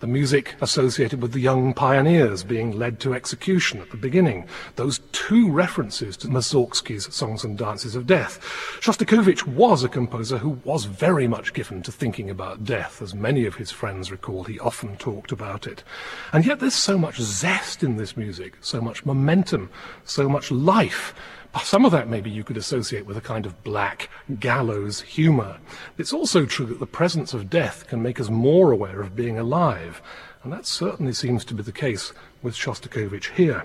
the 0.00 0.06
music 0.06 0.54
associated 0.62 1.20
with 1.20 1.32
the 1.32 1.40
young 1.40 1.74
pioneers 1.74 2.42
being 2.42 2.72
led 2.72 2.98
to 3.00 3.14
execution 3.14 3.80
at 3.80 3.90
the 3.90 3.96
beginning, 3.96 4.46
those 4.76 5.00
two 5.12 5.50
references 5.50 6.16
to 6.16 6.26
Mussorgsky's 6.26 7.14
Songs 7.14 7.44
and 7.44 7.56
Dances 7.56 7.94
of 7.94 8.06
Death. 8.06 8.40
Shostakovich 8.80 9.46
was 9.46 9.84
a 9.84 9.88
composer 9.88 10.38
who 10.38 10.58
was 10.64 10.86
very 10.86 11.28
much 11.28 11.52
given 11.52 11.82
to 11.82 11.92
thinking 11.92 12.30
about 12.30 12.64
death, 12.64 13.02
as 13.02 13.14
many 13.14 13.44
of 13.44 13.56
his 13.56 13.70
friends 13.70 14.10
recall. 14.10 14.44
He 14.44 14.58
often 14.58 14.96
talked 14.96 15.32
about 15.32 15.66
it. 15.66 15.84
And 16.32 16.46
yet 16.46 16.60
there's 16.60 16.74
so 16.74 16.96
much 16.96 17.20
zest 17.20 17.82
in 17.82 17.96
this 17.96 18.16
music, 18.16 18.56
so 18.62 18.80
much 18.80 19.04
momentum, 19.04 19.68
so 20.04 20.28
much 20.28 20.50
life. 20.50 21.14
Some 21.62 21.84
of 21.84 21.92
that 21.92 22.08
maybe 22.08 22.30
you 22.30 22.44
could 22.44 22.56
associate 22.56 23.06
with 23.06 23.16
a 23.16 23.20
kind 23.20 23.44
of 23.44 23.62
black 23.64 24.08
gallows 24.38 25.00
humor. 25.00 25.58
It's 25.98 26.12
also 26.12 26.46
true 26.46 26.66
that 26.66 26.78
the 26.78 26.86
presence 26.86 27.34
of 27.34 27.50
death 27.50 27.88
can 27.88 28.02
make 28.02 28.20
us 28.20 28.30
more 28.30 28.70
aware 28.70 29.00
of 29.00 29.16
being 29.16 29.38
alive, 29.38 30.00
and 30.42 30.52
that 30.52 30.64
certainly 30.64 31.12
seems 31.12 31.44
to 31.46 31.54
be 31.54 31.62
the 31.62 31.72
case 31.72 32.12
with 32.42 32.54
Shostakovich 32.54 33.34
here. 33.34 33.64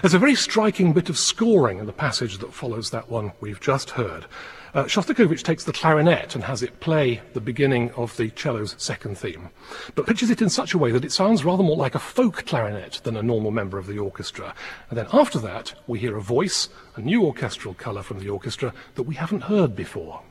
There's 0.00 0.14
a 0.14 0.18
very 0.18 0.34
striking 0.34 0.92
bit 0.92 1.08
of 1.08 1.18
scoring 1.18 1.78
in 1.78 1.86
the 1.86 1.92
passage 1.92 2.38
that 2.38 2.54
follows 2.54 2.90
that 2.90 3.10
one 3.10 3.32
we've 3.40 3.60
just 3.60 3.90
heard. 3.90 4.26
Uh, 4.72 4.84
Shostakovich 4.84 5.42
takes 5.42 5.64
the 5.64 5.72
clarinet 5.72 6.34
and 6.34 6.44
has 6.44 6.62
it 6.62 6.78
play 6.78 7.20
the 7.32 7.40
beginning 7.40 7.90
of 7.92 8.16
the 8.16 8.30
cello's 8.36 8.76
second 8.78 9.18
theme, 9.18 9.50
but 9.96 10.06
pitches 10.06 10.30
it 10.30 10.40
in 10.40 10.48
such 10.48 10.74
a 10.74 10.78
way 10.78 10.92
that 10.92 11.04
it 11.04 11.10
sounds 11.10 11.44
rather 11.44 11.64
more 11.64 11.76
like 11.76 11.96
a 11.96 11.98
folk 11.98 12.46
clarinet 12.46 13.00
than 13.02 13.16
a 13.16 13.22
normal 13.22 13.50
member 13.50 13.78
of 13.78 13.88
the 13.88 13.98
orchestra. 13.98 14.54
And 14.88 14.96
then 14.96 15.08
after 15.12 15.40
that, 15.40 15.74
we 15.88 15.98
hear 15.98 16.16
a 16.16 16.22
voice, 16.22 16.68
a 16.94 17.00
new 17.00 17.24
orchestral 17.24 17.74
colour 17.74 18.02
from 18.02 18.20
the 18.20 18.28
orchestra 18.28 18.72
that 18.94 19.02
we 19.02 19.16
haven't 19.16 19.42
heard 19.42 19.74
before. 19.74 20.22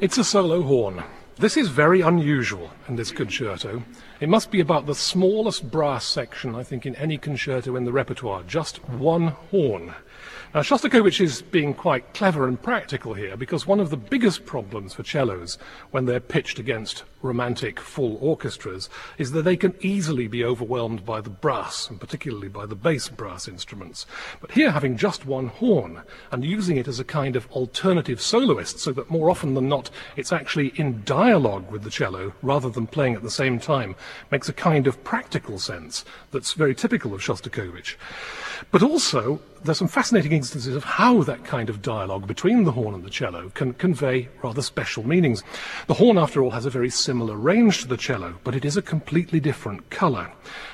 It's 0.00 0.16
a 0.16 0.22
solo 0.22 0.62
horn. 0.62 1.02
This 1.38 1.56
is 1.56 1.70
very 1.70 2.02
unusual 2.02 2.70
in 2.86 2.94
this 2.94 3.10
concerto. 3.10 3.82
It 4.20 4.28
must 4.28 4.52
be 4.52 4.60
about 4.60 4.86
the 4.86 4.94
smallest 4.94 5.72
brass 5.72 6.04
section, 6.04 6.54
I 6.54 6.62
think, 6.62 6.86
in 6.86 6.94
any 6.94 7.18
concerto 7.18 7.74
in 7.74 7.84
the 7.84 7.90
repertoire. 7.90 8.44
Just 8.44 8.76
one 8.88 9.28
horn. 9.50 9.96
Now, 10.54 10.60
Shostakovich 10.60 11.20
is 11.20 11.42
being 11.42 11.74
quite 11.74 12.14
clever 12.14 12.48
and 12.48 12.60
practical 12.60 13.12
here 13.12 13.36
because 13.36 13.66
one 13.66 13.80
of 13.80 13.90
the 13.90 13.98
biggest 13.98 14.46
problems 14.46 14.94
for 14.94 15.04
cellos 15.04 15.58
when 15.90 16.06
they're 16.06 16.20
pitched 16.20 16.58
against 16.58 17.04
romantic 17.20 17.78
full 17.78 18.16
orchestras 18.22 18.88
is 19.18 19.32
that 19.32 19.42
they 19.42 19.58
can 19.58 19.74
easily 19.80 20.26
be 20.26 20.42
overwhelmed 20.42 21.04
by 21.04 21.20
the 21.20 21.28
brass, 21.28 21.90
and 21.90 22.00
particularly 22.00 22.48
by 22.48 22.64
the 22.64 22.74
bass 22.74 23.10
brass 23.10 23.46
instruments. 23.46 24.06
But 24.40 24.52
here, 24.52 24.70
having 24.70 24.96
just 24.96 25.26
one 25.26 25.48
horn 25.48 26.00
and 26.32 26.42
using 26.42 26.78
it 26.78 26.88
as 26.88 26.98
a 26.98 27.04
kind 27.04 27.36
of 27.36 27.50
alternative 27.50 28.18
soloist, 28.18 28.78
so 28.78 28.90
that 28.92 29.10
more 29.10 29.28
often 29.28 29.52
than 29.52 29.68
not 29.68 29.90
it's 30.16 30.32
actually 30.32 30.68
in 30.76 31.02
dialogue 31.04 31.70
with 31.70 31.82
the 31.82 31.90
cello 31.90 32.32
rather 32.40 32.70
than 32.70 32.86
playing 32.86 33.14
at 33.14 33.22
the 33.22 33.30
same 33.30 33.58
time, 33.58 33.94
makes 34.30 34.48
a 34.48 34.54
kind 34.54 34.86
of 34.86 35.04
practical 35.04 35.58
sense 35.58 36.06
that's 36.30 36.54
very 36.54 36.74
typical 36.74 37.12
of 37.12 37.20
Shostakovich. 37.20 37.96
But 38.70 38.82
also, 38.82 39.40
there's 39.64 39.78
some 39.78 39.88
fascinating 39.88 40.32
instances 40.32 40.74
of 40.74 40.84
how 40.84 41.22
that 41.24 41.44
kind 41.44 41.68
of 41.68 41.82
dialogue 41.82 42.26
between 42.26 42.64
the 42.64 42.72
horn 42.72 42.94
and 42.94 43.04
the 43.04 43.10
cello 43.10 43.50
can 43.50 43.72
convey 43.74 44.28
rather 44.42 44.62
special 44.62 45.06
meanings. 45.06 45.42
The 45.86 45.94
horn, 45.94 46.18
after 46.18 46.42
all, 46.42 46.50
has 46.50 46.66
a 46.66 46.70
very 46.70 46.90
similar 46.90 47.36
range 47.36 47.82
to 47.82 47.88
the 47.88 47.96
cello, 47.96 48.36
but 48.44 48.54
it 48.54 48.64
is 48.64 48.76
a 48.76 48.82
completely 48.82 49.40
different 49.40 49.90
color. 49.90 50.30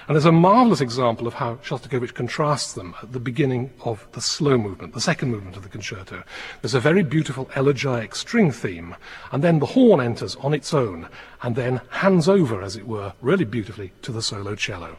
And 0.07 0.14
there's 0.14 0.25
a 0.25 0.33
marvelous 0.33 0.81
example 0.81 1.26
of 1.26 1.35
how 1.35 1.57
Shostakovich 1.57 2.14
contrasts 2.14 2.75
them 2.75 2.95
at 3.03 3.12
the 3.12 3.21
beginning 3.21 3.71
of 3.85 4.07
the 4.12 4.21
slow 4.21 4.59
movement, 4.59 4.95
the 4.95 5.00
second 5.00 5.31
movement 5.31 5.57
of 5.57 5.62
the 5.62 5.69
concerto. 5.69 6.23
There's 6.61 6.75
a 6.75 6.81
very 6.81 7.03
beautiful 7.03 7.49
elegiac 7.57 8.14
string 8.14 8.50
theme, 8.50 8.97
and 9.33 9.43
then 9.43 9.59
the 9.59 9.67
horn 9.67 10.00
enters 10.00 10.37
on 10.37 10.53
its 10.53 10.75
own, 10.75 11.09
and 11.43 11.57
then 11.57 11.81
hands 11.91 12.29
over, 12.29 12.62
as 12.62 12.76
it 12.76 12.87
were, 12.87 13.14
really 13.23 13.45
beautifully 13.45 13.93
to 14.03 14.12
the 14.12 14.23
solo 14.23 14.55
cello. 14.55 14.97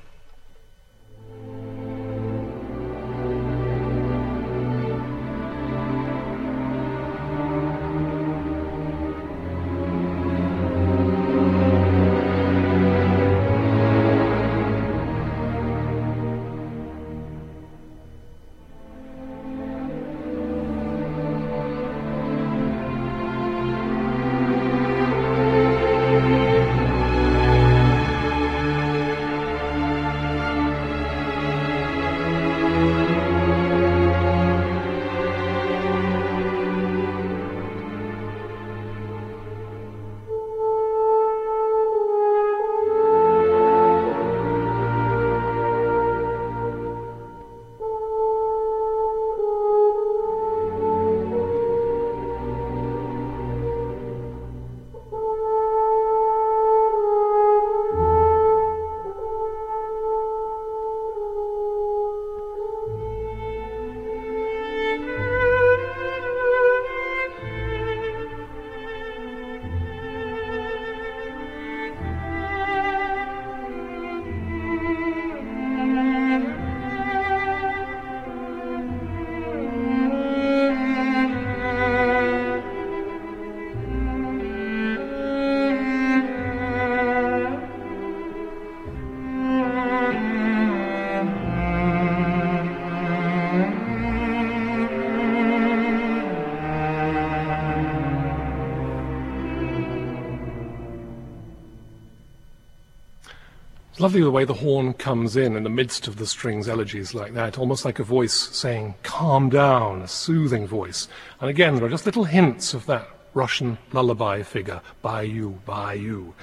Lovely 104.06 104.22
the 104.22 104.30
way 104.30 104.46
the 104.46 104.54
horn 104.54 104.94
comes 104.94 105.36
in 105.36 105.56
in 105.56 105.64
the 105.64 105.70
midst 105.70 106.08
of 106.08 106.18
the 106.18 106.28
strings 106.28 106.70
elegies 106.70 107.16
like 107.16 107.34
that, 107.34 107.58
almost 107.58 107.84
like 107.84 107.98
a 107.98 108.04
voice 108.04 108.34
saying, 108.34 108.94
calm 109.02 109.50
down, 109.50 110.04
a 110.04 110.08
soothing 110.08 110.68
voice. 110.68 111.08
And 111.42 111.50
again, 111.50 111.74
there 111.74 111.86
are 111.86 111.90
just 111.90 112.06
little 112.06 112.26
hints 112.26 112.76
of 112.76 112.86
that 112.86 113.10
Russian 113.34 113.80
lullaby 113.94 114.44
figure, 114.44 114.80
by 115.02 115.24
you, 115.24 115.60
by 115.66 115.94
you. 115.94 116.36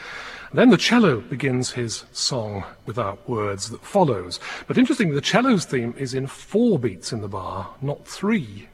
And 0.51 0.59
then 0.59 0.71
the 0.71 0.77
cello 0.77 1.21
begins 1.21 1.71
his 1.71 2.05
song 2.11 2.65
without 2.85 3.29
words 3.29 3.71
that 3.71 3.85
follows. 3.85 4.41
But 4.67 4.77
interestingly, 4.77 5.15
the 5.15 5.25
cello's 5.25 5.65
theme 5.65 5.95
is 5.97 6.15
in 6.15 6.27
four 6.27 6.81
beats 6.81 7.13
in 7.13 7.21
the 7.21 7.29
bar, 7.29 7.73
not 7.81 8.09
three. 8.09 8.69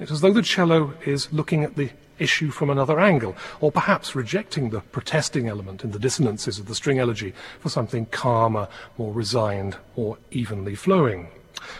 It's 0.00 0.10
as 0.10 0.22
though 0.22 0.32
the 0.32 0.42
cello 0.42 0.94
is 1.06 1.32
looking 1.32 1.62
at 1.62 1.76
the 1.76 1.90
issue 2.18 2.50
from 2.50 2.70
another 2.70 3.00
angle, 3.00 3.36
or 3.60 3.72
perhaps 3.72 4.14
rejecting 4.14 4.70
the 4.70 4.80
protesting 4.80 5.48
element 5.48 5.84
in 5.84 5.90
the 5.90 5.98
dissonances 5.98 6.58
of 6.58 6.66
the 6.66 6.74
string 6.74 6.98
elegy 6.98 7.34
for 7.60 7.68
something 7.68 8.06
calmer, 8.06 8.68
more 8.98 9.12
resigned, 9.12 9.76
or 9.96 10.18
evenly 10.30 10.74
flowing. 10.74 11.28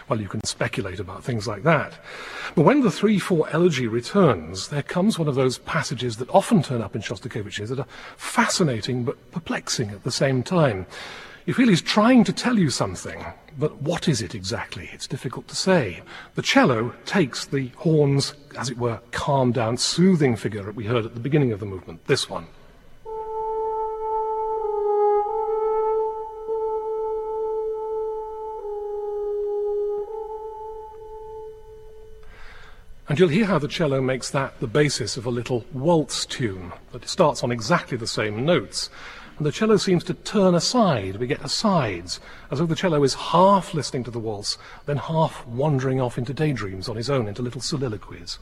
Well, 0.07 0.21
you 0.21 0.27
can 0.27 0.43
speculate 0.43 0.99
about 0.99 1.23
things 1.23 1.47
like 1.47 1.63
that. 1.63 1.93
But 2.55 2.63
when 2.63 2.81
the 2.81 2.91
3 2.91 3.19
4 3.19 3.49
elegy 3.51 3.87
returns, 3.87 4.69
there 4.69 4.83
comes 4.83 5.19
one 5.19 5.27
of 5.27 5.35
those 5.35 5.57
passages 5.59 6.17
that 6.17 6.29
often 6.29 6.63
turn 6.63 6.81
up 6.81 6.95
in 6.95 7.01
Shostakovich's 7.01 7.69
that 7.69 7.79
are 7.79 7.87
fascinating 8.17 9.03
but 9.03 9.31
perplexing 9.31 9.89
at 9.91 10.03
the 10.03 10.11
same 10.11 10.43
time. 10.43 10.85
You 11.45 11.53
feel 11.53 11.67
he's 11.67 11.79
trying 11.79 12.23
to 12.23 12.33
tell 12.33 12.57
you 12.57 12.71
something, 12.71 13.23
but 13.59 13.79
what 13.79 14.07
is 14.07 14.19
it 14.19 14.33
exactly? 14.33 14.89
It's 14.91 15.05
difficult 15.05 15.47
to 15.49 15.55
say. 15.55 16.01
The 16.33 16.41
cello 16.41 16.95
takes 17.05 17.45
the 17.45 17.67
horn's, 17.75 18.33
as 18.57 18.71
it 18.71 18.79
were, 18.79 18.99
calm 19.11 19.51
down, 19.51 19.77
soothing 19.77 20.35
figure 20.37 20.63
that 20.63 20.73
we 20.73 20.85
heard 20.85 21.05
at 21.05 21.13
the 21.13 21.19
beginning 21.19 21.51
of 21.51 21.59
the 21.59 21.67
movement, 21.67 22.03
this 22.07 22.27
one. 22.27 22.47
And 33.07 33.19
you'll 33.19 33.29
hear 33.29 33.45
how 33.45 33.59
the 33.59 33.67
cello 33.67 34.01
makes 34.01 34.31
that 34.31 34.59
the 34.59 34.67
basis 34.67 35.15
of 35.15 35.27
a 35.27 35.29
little 35.29 35.63
waltz 35.73 36.25
tune 36.25 36.73
that 36.91 37.07
starts 37.07 37.43
on 37.43 37.51
exactly 37.51 37.97
the 37.97 38.07
same 38.07 38.43
notes 38.43 38.89
and 39.37 39.45
the 39.45 39.51
cello 39.51 39.77
seems 39.77 40.03
to 40.05 40.13
turn 40.13 40.55
aside. 40.55 41.17
We 41.17 41.27
get 41.27 41.43
asides, 41.43 42.19
as 42.49 42.59
though 42.59 42.65
the 42.65 42.75
cello 42.75 43.03
is 43.03 43.15
half 43.15 43.73
listening 43.73 44.03
to 44.05 44.11
the 44.11 44.19
waltz, 44.19 44.57
then 44.85 44.97
half 44.97 45.45
wandering 45.45 45.99
off 45.99 46.17
into 46.17 46.33
daydreams 46.33 46.87
on 46.87 46.95
his 46.95 47.09
own, 47.09 47.27
into 47.27 47.41
little 47.41 47.61
soliloquies. 47.61 48.39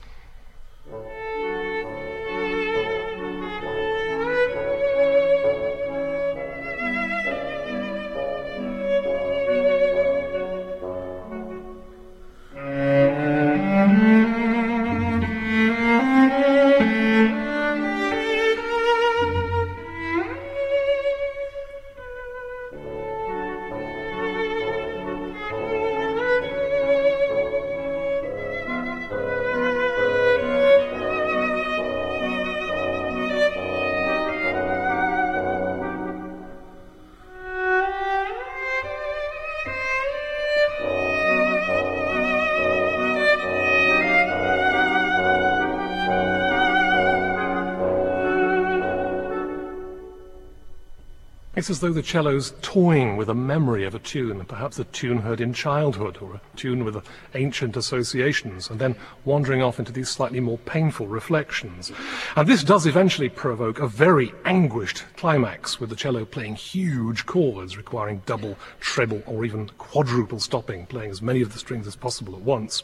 It's 51.63 51.69
as 51.69 51.79
though 51.79 51.93
the 51.93 52.03
cello's 52.03 52.53
toying 52.61 53.15
with 53.15 53.29
a 53.29 53.33
memory 53.33 53.85
of 53.85 53.95
a 53.95 53.99
tune, 53.99 54.43
perhaps 54.43 54.79
a 54.79 54.83
tune 54.83 55.19
heard 55.19 55.39
in 55.39 55.53
childhood 55.53 56.17
or 56.19 56.33
a 56.33 56.41
tune 56.57 56.83
with 56.83 57.01
ancient 57.35 57.77
associations, 57.77 58.69
and 58.69 58.81
then 58.81 58.97
wandering 59.23 59.61
off 59.61 59.79
into 59.79 59.93
these 59.93 60.09
slightly 60.09 60.41
more 60.41 60.57
painful 60.57 61.07
reflections. 61.07 61.93
And 62.35 62.49
this 62.49 62.65
does 62.65 62.85
eventually 62.85 63.29
provoke 63.29 63.79
a 63.79 63.87
very 63.87 64.33
anguished 64.43 65.05
climax, 65.15 65.79
with 65.79 65.89
the 65.89 65.95
cello 65.95 66.25
playing 66.25 66.55
huge 66.55 67.25
chords 67.25 67.77
requiring 67.77 68.23
double, 68.25 68.57
treble, 68.81 69.23
or 69.25 69.45
even 69.45 69.69
quadruple 69.77 70.41
stopping, 70.41 70.85
playing 70.85 71.11
as 71.11 71.21
many 71.21 71.41
of 71.41 71.53
the 71.53 71.59
strings 71.59 71.87
as 71.87 71.95
possible 71.95 72.35
at 72.35 72.41
once. 72.41 72.83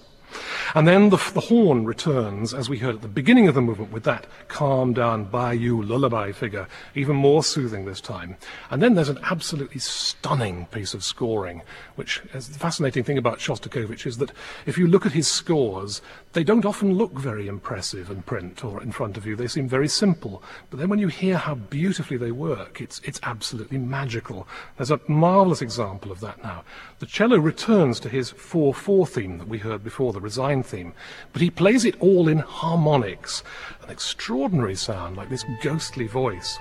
And 0.75 0.87
then 0.87 1.09
the, 1.09 1.17
the, 1.33 1.39
horn 1.41 1.85
returns, 1.85 2.53
as 2.53 2.69
we 2.69 2.77
heard 2.77 2.95
at 2.95 3.01
the 3.01 3.07
beginning 3.07 3.47
of 3.47 3.55
the 3.55 3.61
movement, 3.61 3.91
with 3.91 4.03
that 4.03 4.27
calm 4.47 4.93
down 4.93 5.25
bayu 5.25 5.87
lullaby 5.87 6.31
figure, 6.31 6.67
even 6.95 7.15
more 7.15 7.43
soothing 7.43 7.85
this 7.85 8.01
time. 8.01 8.37
And 8.69 8.81
then 8.81 8.93
there's 8.93 9.09
an 9.09 9.19
absolutely 9.23 9.79
stunning 9.79 10.67
piece 10.67 10.93
of 10.93 11.03
scoring, 11.03 11.63
which 11.95 12.21
is 12.33 12.49
the 12.49 12.59
fascinating 12.59 13.03
thing 13.03 13.17
about 13.17 13.39
Shostakovich 13.39 14.05
is 14.05 14.17
that 14.17 14.31
if 14.65 14.77
you 14.77 14.87
look 14.87 15.05
at 15.05 15.11
his 15.11 15.27
scores, 15.27 16.01
they 16.33 16.43
don't 16.43 16.65
often 16.65 16.93
look 16.93 17.13
very 17.13 17.47
impressive 17.47 18.11
in 18.11 18.21
print 18.21 18.63
or 18.63 18.81
in 18.83 18.91
front 18.91 19.17
of 19.17 19.25
you. 19.25 19.35
They 19.35 19.47
seem 19.47 19.67
very 19.67 19.87
simple. 19.87 20.43
But 20.69 20.79
then 20.79 20.89
when 20.89 20.99
you 20.99 21.07
hear 21.07 21.37
how 21.37 21.55
beautifully 21.55 22.17
they 22.17 22.31
work, 22.31 22.81
it's, 22.81 23.01
it's 23.03 23.19
absolutely 23.23 23.79
magical. 23.79 24.47
There's 24.77 24.91
a 24.91 24.99
marvelous 25.07 25.61
example 25.61 26.11
of 26.11 26.19
that 26.19 26.43
now. 26.43 26.63
The 26.99 27.05
cello 27.05 27.37
returns 27.37 27.99
to 28.01 28.09
his 28.09 28.31
4-4 28.31 29.07
theme 29.07 29.37
that 29.39 29.47
we 29.47 29.57
heard 29.57 29.83
before, 29.83 30.13
the 30.13 30.18
Resign 30.19 30.63
theme, 30.63 30.93
but 31.33 31.41
he 31.41 31.49
plays 31.49 31.85
it 31.85 31.99
all 31.99 32.27
in 32.27 32.39
harmonics, 32.39 33.43
an 33.83 33.89
extraordinary 33.89 34.75
sound, 34.75 35.17
like 35.17 35.29
this 35.29 35.45
ghostly 35.61 36.07
voice. 36.07 36.57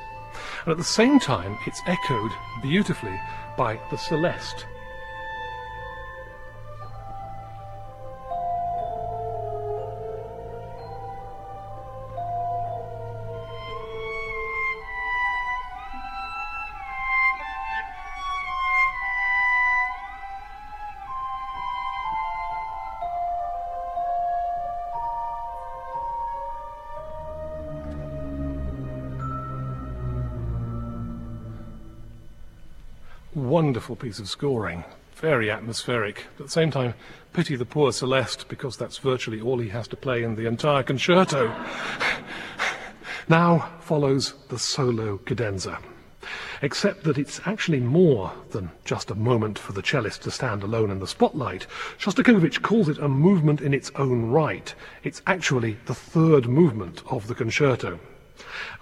And 0.65 0.73
at 0.73 0.79
the 0.79 0.85
same 0.85 1.19
time, 1.19 1.59
it's 1.67 1.83
echoed 1.87 2.31
beautifully 2.63 3.21
by 3.57 3.79
the 3.91 3.97
Celeste, 3.97 4.67
wonderful 33.39 33.97
piece 33.97 34.19
of 34.19 34.29
scoring, 34.29 34.85
very 35.15 35.51
atmospheric. 35.51 36.27
At 36.39 36.47
the 36.47 36.51
same 36.51 36.71
time, 36.71 36.95
pity 37.33 37.57
the 37.57 37.65
poor 37.65 37.93
Celeste 37.93 38.49
because 38.49 38.77
that's 38.77 38.99
virtually 38.99 39.41
all 39.41 39.59
he 39.59 39.69
has 39.69 39.89
to 39.89 39.97
play 39.97 40.23
in 40.23 40.35
the 40.35 40.47
entire 40.47 40.83
concerto. 40.83 41.55
now 43.29 43.71
follows 43.81 44.35
the 44.49 44.59
solo 44.59 45.19
cadenza. 45.19 45.79
Except 46.61 47.05
that 47.05 47.19
it's 47.19 47.41
actually 47.47 47.81
more 47.81 48.33
than 48.51 48.71
just 48.85 49.11
a 49.11 49.15
moment 49.15 49.59
for 49.59 49.73
the 49.73 49.83
cellist 49.83 50.23
to 50.23 50.31
stand 50.31 50.65
alone 50.65 50.91
in 50.91 50.99
the 50.99 51.07
spotlight. 51.07 51.67
Shostakovich 51.99 52.63
calls 52.63 52.89
it 52.89 52.99
a 52.99 53.09
movement 53.09 53.61
in 53.61 53.73
its 53.73 53.93
own 53.95 54.31
right. 54.31 54.75
It's 55.05 55.23
actually 55.27 55.79
the 55.87 55.95
third 55.95 56.49
movement 56.49 57.03
of 57.07 57.29
the 57.29 57.35
concerto. 57.35 58.01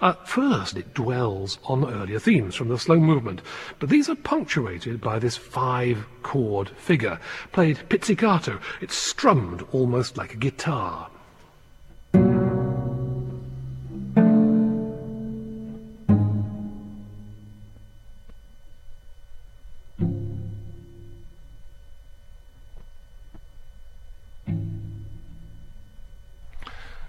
At 0.01 0.27
first, 0.27 0.77
it 0.77 0.93
dwells 0.93 1.57
on 1.63 1.83
earlier 1.83 2.19
themes 2.19 2.55
from 2.55 2.67
the 2.67 2.77
slow 2.77 2.99
movement, 2.99 3.41
but 3.79 3.89
these 3.89 4.09
are 4.09 4.15
punctuated 4.15 5.01
by 5.01 5.19
this 5.19 5.35
five 5.35 6.05
chord 6.23 6.69
figure, 6.77 7.19
played 7.51 7.89
pizzicato. 7.89 8.59
It's 8.81 8.95
strummed 8.95 9.65
almost 9.71 10.17
like 10.17 10.33
a 10.33 10.37
guitar. 10.37 11.09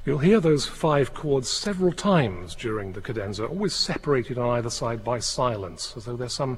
You'll 0.09 0.16
hear 0.16 0.40
those 0.40 0.64
five 0.64 1.12
chords 1.12 1.51
several 1.51 1.92
times 1.92 2.55
during 2.55 2.94
the 2.94 3.03
cadenza, 3.03 3.44
always 3.44 3.75
separated 3.75 4.38
on 4.38 4.57
either 4.57 4.71
side 4.71 5.05
by 5.05 5.18
silence, 5.18 5.92
as 5.99 6.07
though 6.07 6.16
there's 6.16 6.33
some 6.33 6.57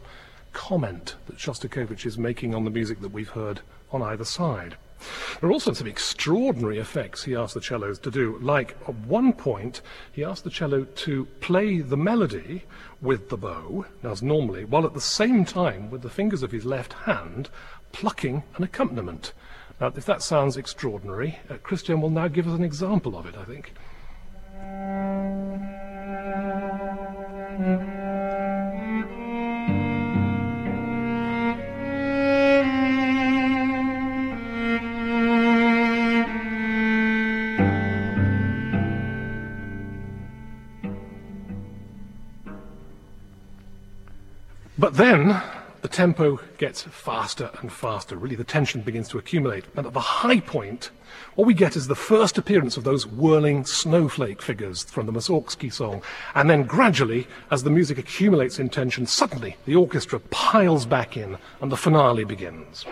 comment 0.53 1.17
that 1.27 1.37
Shostakovich 1.37 2.07
is 2.07 2.17
making 2.17 2.55
on 2.55 2.63
the 2.63 2.71
music 2.71 3.01
that 3.01 3.11
we've 3.11 3.31
heard 3.31 3.59
on 3.91 4.03
either 4.03 4.25
side. 4.25 4.77
There 5.41 5.51
are 5.51 5.53
also 5.53 5.73
some 5.73 5.89
extraordinary 5.89 6.79
effects 6.79 7.25
he 7.25 7.35
asked 7.35 7.55
the 7.55 7.61
cellos 7.61 7.99
to 7.99 8.11
do. 8.13 8.39
Like, 8.41 8.77
at 8.87 8.95
one 8.95 9.33
point, 9.33 9.81
he 10.13 10.23
asked 10.23 10.45
the 10.45 10.51
cello 10.51 10.85
to 10.85 11.25
play 11.41 11.81
the 11.81 11.97
melody 11.97 12.63
with 13.03 13.31
the 13.31 13.37
bow, 13.37 13.85
as 14.05 14.23
normally, 14.23 14.65
while 14.65 14.87
at 14.87 14.95
the 14.95 15.01
same 15.01 15.45
time, 15.45 15.91
with 15.91 16.03
the 16.03 16.09
fingers 16.09 16.45
of 16.45 16.53
his 16.53 16.65
left 16.65 16.93
hand, 16.93 17.49
plucking 17.91 18.45
an 18.55 18.63
accompaniment. 18.63 19.33
Now, 19.81 19.87
if 19.97 20.05
that 20.05 20.21
sounds 20.21 20.59
extraordinary, 20.59 21.39
uh, 21.49 21.57
Christian 21.57 22.03
will 22.03 22.11
now 22.11 22.29
give 22.29 22.47
us 22.47 22.53
an 22.53 22.65
example 22.65 23.17
of 23.17 23.25
it, 23.25 23.35
I 23.35 23.45
think. 23.45 23.73
But 44.79 44.95
then 44.95 45.41
the 45.83 45.89
tempo 45.89 46.39
gets 46.59 46.83
faster 46.83 47.51
and 47.61 47.73
faster. 47.73 48.17
Really, 48.17 48.37
the 48.37 48.45
tension 48.45 48.83
begins 48.83 49.09
to 49.09 49.19
accumulate. 49.19 49.65
And 49.77 49.87
at 49.87 49.93
the 49.93 50.01
high 50.01 50.41
point, 50.41 50.91
what 51.35 51.47
we 51.47 51.55
get 51.55 51.77
is 51.77 51.87
the 51.87 51.95
first 51.95 52.37
appearance 52.39 52.77
of 52.77 52.85
those 52.85 53.07
whirling 53.07 53.65
snowflake 53.65 54.43
figures 54.43 54.85
from 54.85 55.07
the 55.07 55.13
Mussorgsky 55.13 55.73
song. 55.73 56.03
And 56.35 56.51
then 56.51 56.65
gradually, 56.65 57.27
as 57.51 57.63
the 57.63 57.71
music 57.71 57.99
accumulates 57.99 58.59
in 58.59 58.69
tension, 58.69 59.07
suddenly 59.07 59.57
the 59.65 59.77
orchestra 59.77 60.21
piles 60.21 60.87
back 60.87 61.17
in 61.17 61.39
and 61.61 61.73
the 61.73 61.77
finale 61.77 62.25
begins. 62.25 62.85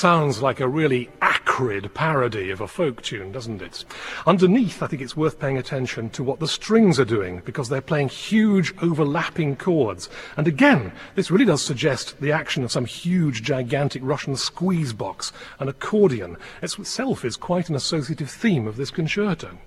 Sounds 0.00 0.40
like 0.40 0.60
a 0.60 0.66
really 0.66 1.10
acrid 1.60 1.92
parody 1.92 2.48
of 2.48 2.62
a 2.62 2.66
folk 2.66 3.02
tune, 3.02 3.32
doesn't 3.32 3.60
it? 3.60 3.84
Underneath, 4.26 4.82
I 4.82 4.86
think 4.86 5.02
it's 5.02 5.14
worth 5.14 5.38
paying 5.38 5.58
attention 5.58 6.08
to 6.10 6.24
what 6.24 6.40
the 6.40 6.48
strings 6.48 6.98
are 6.98 7.04
doing 7.04 7.42
because 7.44 7.68
they're 7.68 7.82
playing 7.82 8.08
huge 8.08 8.72
overlapping 8.80 9.56
chords. 9.56 10.08
And 10.38 10.48
again, 10.48 10.90
this 11.16 11.30
really 11.30 11.44
does 11.44 11.60
suggest 11.60 12.18
the 12.18 12.32
action 12.32 12.64
of 12.64 12.72
some 12.72 12.86
huge, 12.86 13.42
gigantic 13.42 14.00
Russian 14.02 14.36
squeeze 14.36 14.94
box, 14.94 15.34
an 15.58 15.68
accordion. 15.68 16.38
It 16.62 16.78
itself 16.78 17.26
is 17.26 17.36
quite 17.36 17.68
an 17.68 17.74
associative 17.74 18.30
theme 18.30 18.66
of 18.66 18.76
this 18.76 18.90
concerto. 18.90 19.58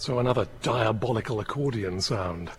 So 0.00 0.18
another 0.18 0.48
diabolical 0.62 1.40
accordion 1.40 2.00
sound. 2.00 2.50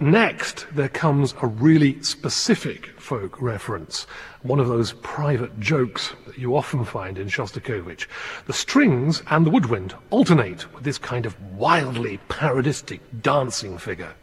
Next, 0.00 0.66
there 0.72 0.88
comes 0.88 1.32
a 1.40 1.46
really 1.46 2.02
specific 2.02 2.88
folk 2.98 3.40
reference, 3.40 4.08
one 4.42 4.58
of 4.58 4.66
those 4.66 4.94
private 4.94 5.60
jokes 5.60 6.12
that 6.26 6.38
you 6.38 6.56
often 6.56 6.84
find 6.84 7.16
in 7.16 7.28
Shostakovich. 7.28 8.08
The 8.46 8.52
strings 8.52 9.22
and 9.28 9.46
the 9.46 9.50
woodwind 9.50 9.94
alternate 10.10 10.74
with 10.74 10.82
this 10.82 10.98
kind 10.98 11.24
of 11.24 11.40
wildly 11.52 12.18
parodistic 12.28 12.98
dancing 13.22 13.78
figure. 13.78 14.16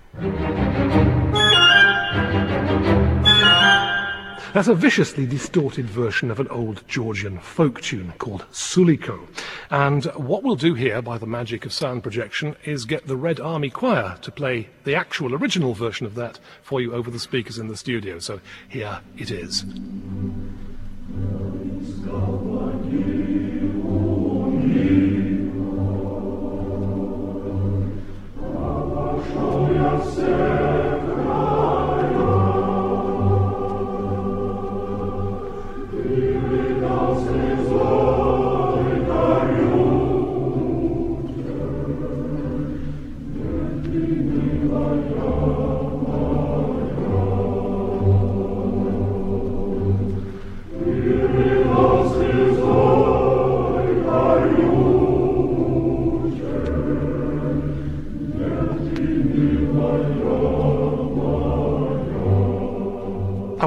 That's 4.55 4.69
a 4.69 4.73
viciously 4.73 5.25
distorted 5.25 5.85
version 5.89 6.31
of 6.31 6.39
an 6.39 6.47
old 6.47 6.87
Georgian 6.87 7.39
folk 7.39 7.81
tune 7.81 8.13
called 8.19 8.45
Suliko. 8.53 9.27
And 9.69 10.05
what 10.15 10.43
we'll 10.43 10.55
do 10.55 10.75
here, 10.75 11.01
by 11.01 11.17
the 11.17 11.25
magic 11.25 11.65
of 11.65 11.73
sound 11.73 12.03
projection, 12.03 12.55
is 12.63 12.85
get 12.85 13.05
the 13.05 13.17
Red 13.17 13.41
Army 13.41 13.69
Choir 13.69 14.17
to 14.21 14.31
play 14.31 14.69
the 14.85 14.95
actual 14.95 15.35
original 15.35 15.73
version 15.73 16.05
of 16.05 16.15
that 16.15 16.39
for 16.63 16.79
you 16.79 16.93
over 16.93 17.11
the 17.11 17.19
speakers 17.19 17.57
in 17.57 17.67
the 17.67 17.75
studio. 17.75 18.17
So 18.19 18.39
here 18.69 19.01
it 19.17 19.29
is. 19.29 19.65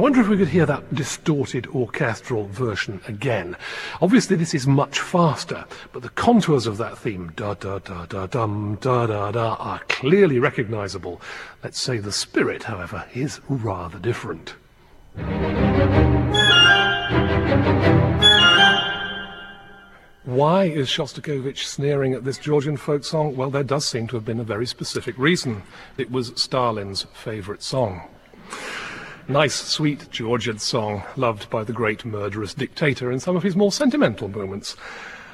Wonder 0.08 0.22
if 0.22 0.28
we 0.28 0.38
could 0.38 0.48
hear 0.48 0.64
that 0.64 0.94
distorted 0.94 1.66
orchestral 1.66 2.46
version 2.46 2.98
again. 3.06 3.54
Obviously, 4.00 4.36
this 4.36 4.54
is 4.54 4.66
much 4.66 5.00
faster, 5.00 5.66
but 5.92 6.00
the 6.00 6.08
contours 6.08 6.66
of 6.66 6.78
that 6.78 6.96
theme, 6.96 7.30
da 7.36 7.52
da 7.52 7.78
da 7.78 8.06
da 8.06 8.26
dum 8.26 8.78
da 8.80 9.06
da 9.06 9.30
da, 9.30 9.56
are 9.56 9.80
clearly 9.90 10.38
recognizable. 10.38 11.20
Let's 11.62 11.78
say 11.78 11.98
the 11.98 12.10
spirit, 12.10 12.62
however, 12.62 13.04
is 13.12 13.42
rather 13.50 13.98
different. 13.98 14.54
Why 20.24 20.64
is 20.64 20.88
Shostakovich 20.88 21.64
sneering 21.64 22.14
at 22.14 22.24
this 22.24 22.38
Georgian 22.38 22.78
folk 22.78 23.04
song? 23.04 23.36
Well, 23.36 23.50
there 23.50 23.62
does 23.62 23.84
seem 23.84 24.06
to 24.06 24.16
have 24.16 24.24
been 24.24 24.40
a 24.40 24.44
very 24.44 24.66
specific 24.66 25.18
reason. 25.18 25.64
It 25.98 26.10
was 26.10 26.32
Stalin's 26.36 27.04
favorite 27.12 27.62
song. 27.62 28.08
Nice, 29.30 29.56
sweet 29.56 30.10
Georgian 30.10 30.58
song, 30.58 31.02
loved 31.14 31.50
by 31.50 31.62
the 31.62 31.74
great 31.74 32.02
murderous 32.02 32.54
dictator 32.54 33.12
in 33.12 33.20
some 33.20 33.36
of 33.36 33.42
his 33.42 33.54
more 33.54 33.70
sentimental 33.70 34.26
moments. 34.26 34.74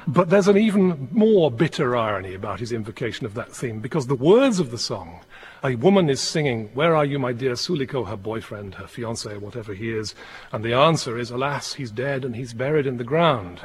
But 0.05 0.29
there's 0.29 0.49
an 0.49 0.57
even 0.57 1.07
more 1.13 1.49
bitter 1.49 1.95
irony 1.95 2.33
about 2.33 2.59
his 2.59 2.73
invocation 2.73 3.25
of 3.25 3.35
that 3.35 3.53
theme, 3.53 3.79
because 3.79 4.07
the 4.07 4.15
words 4.15 4.59
of 4.59 4.69
the 4.69 4.77
song, 4.77 5.21
a 5.63 5.75
woman 5.75 6.09
is 6.09 6.19
singing, 6.19 6.71
Where 6.73 6.93
are 6.93 7.05
you, 7.05 7.17
my 7.19 7.31
dear 7.31 7.53
Suliko, 7.53 8.05
her 8.09 8.17
boyfriend, 8.17 8.75
her 8.75 8.85
fiance, 8.85 9.37
whatever 9.37 9.73
he 9.73 9.91
is? 9.91 10.13
And 10.51 10.65
the 10.65 10.73
answer 10.73 11.17
is, 11.17 11.31
Alas, 11.31 11.75
he's 11.75 11.89
dead 11.89 12.25
and 12.25 12.35
he's 12.35 12.51
buried 12.51 12.85
in 12.85 12.97
the 12.97 13.05
ground. 13.05 13.61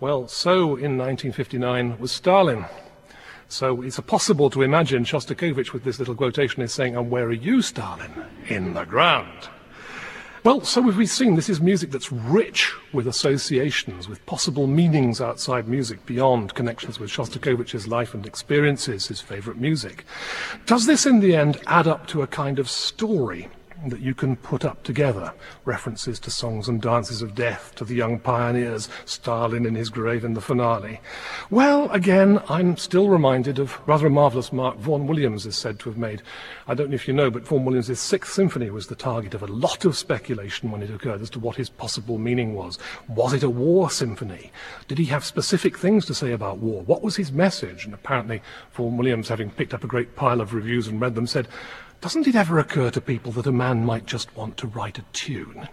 Well, 0.00 0.26
so 0.26 0.76
in 0.76 0.96
1959 0.96 1.98
was 1.98 2.12
Stalin. 2.12 2.64
So 3.48 3.82
it's 3.82 4.00
possible 4.00 4.48
to 4.50 4.62
imagine 4.62 5.04
Shostakovich 5.04 5.74
with 5.74 5.84
this 5.84 5.98
little 5.98 6.14
quotation 6.14 6.62
is 6.62 6.72
saying, 6.72 6.96
And 6.96 7.10
where 7.10 7.26
are 7.26 7.32
you, 7.32 7.60
Stalin? 7.60 8.24
In 8.48 8.72
the 8.72 8.84
ground. 8.84 9.50
Well, 10.46 10.60
so 10.60 10.80
we've 10.80 11.10
seen, 11.10 11.34
this 11.34 11.48
is 11.48 11.60
music 11.60 11.90
that's 11.90 12.12
rich 12.12 12.72
with 12.92 13.08
associations, 13.08 14.08
with 14.08 14.24
possible 14.26 14.68
meanings 14.68 15.20
outside 15.20 15.66
music, 15.66 16.06
beyond 16.06 16.54
connections 16.54 17.00
with 17.00 17.10
Shostakovich's 17.10 17.88
life 17.88 18.14
and 18.14 18.24
experiences, 18.24 19.08
his 19.08 19.20
favorite 19.20 19.56
music. 19.56 20.04
Does 20.64 20.86
this 20.86 21.04
in 21.04 21.18
the 21.18 21.34
end 21.34 21.60
add 21.66 21.88
up 21.88 22.06
to 22.06 22.22
a 22.22 22.28
kind 22.28 22.60
of 22.60 22.70
story? 22.70 23.48
That 23.90 24.00
you 24.00 24.14
can 24.14 24.36
put 24.36 24.64
up 24.64 24.82
together. 24.82 25.32
References 25.64 26.18
to 26.20 26.30
songs 26.30 26.68
and 26.68 26.80
dances 26.80 27.22
of 27.22 27.34
death, 27.34 27.74
to 27.76 27.84
the 27.84 27.94
young 27.94 28.18
pioneers, 28.18 28.88
Stalin 29.04 29.66
in 29.66 29.74
his 29.74 29.90
grave 29.90 30.24
in 30.24 30.34
the 30.34 30.40
finale. 30.40 31.00
Well, 31.50 31.90
again, 31.90 32.40
I'm 32.48 32.76
still 32.76 33.08
reminded 33.08 33.58
of 33.58 33.80
rather 33.86 34.06
a 34.06 34.10
marvellous 34.10 34.52
mark 34.52 34.76
Vaughan 34.76 35.06
Williams 35.06 35.46
is 35.46 35.56
said 35.56 35.78
to 35.80 35.88
have 35.88 35.98
made. 35.98 36.22
I 36.66 36.74
don't 36.74 36.90
know 36.90 36.94
if 36.94 37.06
you 37.06 37.14
know, 37.14 37.30
but 37.30 37.46
Vaughan 37.46 37.64
Williams' 37.64 38.00
Sixth 38.00 38.32
Symphony 38.32 38.70
was 38.70 38.88
the 38.88 38.94
target 38.94 39.34
of 39.34 39.42
a 39.42 39.46
lot 39.46 39.84
of 39.84 39.96
speculation 39.96 40.70
when 40.70 40.82
it 40.82 40.90
occurred 40.90 41.20
as 41.20 41.30
to 41.30 41.38
what 41.38 41.56
his 41.56 41.68
possible 41.68 42.18
meaning 42.18 42.54
was. 42.54 42.78
Was 43.08 43.32
it 43.32 43.42
a 43.42 43.50
war 43.50 43.90
symphony? 43.90 44.50
Did 44.88 44.98
he 44.98 45.04
have 45.06 45.24
specific 45.24 45.78
things 45.78 46.06
to 46.06 46.14
say 46.14 46.32
about 46.32 46.58
war? 46.58 46.82
What 46.82 47.02
was 47.02 47.16
his 47.16 47.32
message? 47.32 47.84
And 47.84 47.94
apparently, 47.94 48.42
Vaughan 48.72 48.96
Williams, 48.96 49.28
having 49.28 49.50
picked 49.50 49.74
up 49.74 49.84
a 49.84 49.88
great 49.88 50.16
pile 50.16 50.40
of 50.40 50.54
reviews 50.54 50.86
and 50.88 51.00
read 51.00 51.14
them, 51.14 51.26
said, 51.26 51.48
doesn't 52.06 52.28
it 52.28 52.36
ever 52.36 52.60
occur 52.60 52.88
to 52.88 53.00
people 53.00 53.32
that 53.32 53.48
a 53.48 53.52
man 53.52 53.84
might 53.84 54.06
just 54.06 54.36
want 54.36 54.56
to 54.56 54.68
write 54.68 54.96
a 54.96 55.04
tune? 55.12 55.68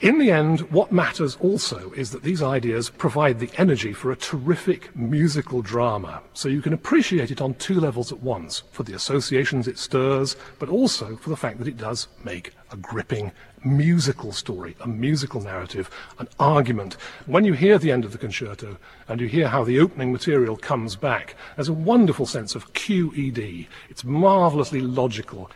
In 0.00 0.18
the 0.18 0.32
end, 0.32 0.62
what 0.72 0.90
matters 0.90 1.36
also 1.36 1.92
is 1.92 2.10
that 2.10 2.24
these 2.24 2.42
ideas 2.42 2.90
provide 2.90 3.38
the 3.38 3.52
energy 3.56 3.92
for 3.92 4.10
a 4.10 4.16
terrific 4.16 4.90
musical 4.96 5.62
drama. 5.62 6.20
So 6.32 6.48
you 6.48 6.60
can 6.60 6.72
appreciate 6.72 7.30
it 7.30 7.40
on 7.40 7.54
two 7.54 7.78
levels 7.78 8.10
at 8.10 8.24
once 8.24 8.64
for 8.72 8.82
the 8.82 8.94
associations 8.94 9.68
it 9.68 9.78
stirs, 9.78 10.34
but 10.58 10.68
also 10.68 11.14
for 11.14 11.30
the 11.30 11.36
fact 11.36 11.60
that 11.60 11.68
it 11.68 11.76
does 11.76 12.08
make 12.24 12.52
a 12.72 12.76
gripping 12.76 13.30
musical 13.64 14.32
story, 14.32 14.76
a 14.80 14.86
musical 14.86 15.40
narrative, 15.40 15.90
an 16.18 16.28
argument. 16.38 16.96
When 17.26 17.44
you 17.44 17.52
hear 17.52 17.78
the 17.78 17.92
end 17.92 18.04
of 18.04 18.12
the 18.12 18.18
concerto 18.18 18.76
and 19.08 19.20
you 19.20 19.28
hear 19.28 19.48
how 19.48 19.64
the 19.64 19.78
opening 19.78 20.12
material 20.12 20.56
comes 20.56 20.96
back, 20.96 21.36
there's 21.56 21.68
a 21.68 21.72
wonderful 21.72 22.26
sense 22.26 22.54
of 22.54 22.72
QED. 22.72 23.66
It's 23.88 24.04
marvelously 24.04 24.80
logical. 24.80 25.50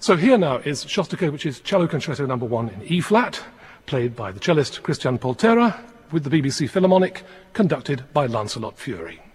So 0.00 0.16
here 0.16 0.38
now 0.38 0.56
is 0.56 0.84
Shostakovich's 0.84 1.60
Cello 1.60 1.86
Concerto 1.86 2.26
Number 2.26 2.46
no. 2.46 2.54
1 2.54 2.68
in 2.70 2.82
E 2.84 3.00
flat, 3.00 3.42
played 3.86 4.16
by 4.16 4.32
the 4.32 4.40
cellist 4.40 4.82
Christian 4.82 5.18
Poltera 5.18 5.78
with 6.10 6.24
the 6.24 6.30
BBC 6.30 6.68
Philharmonic, 6.68 7.22
conducted 7.52 8.04
by 8.12 8.26
Lancelot 8.26 8.76
Fuhry. 8.76 9.20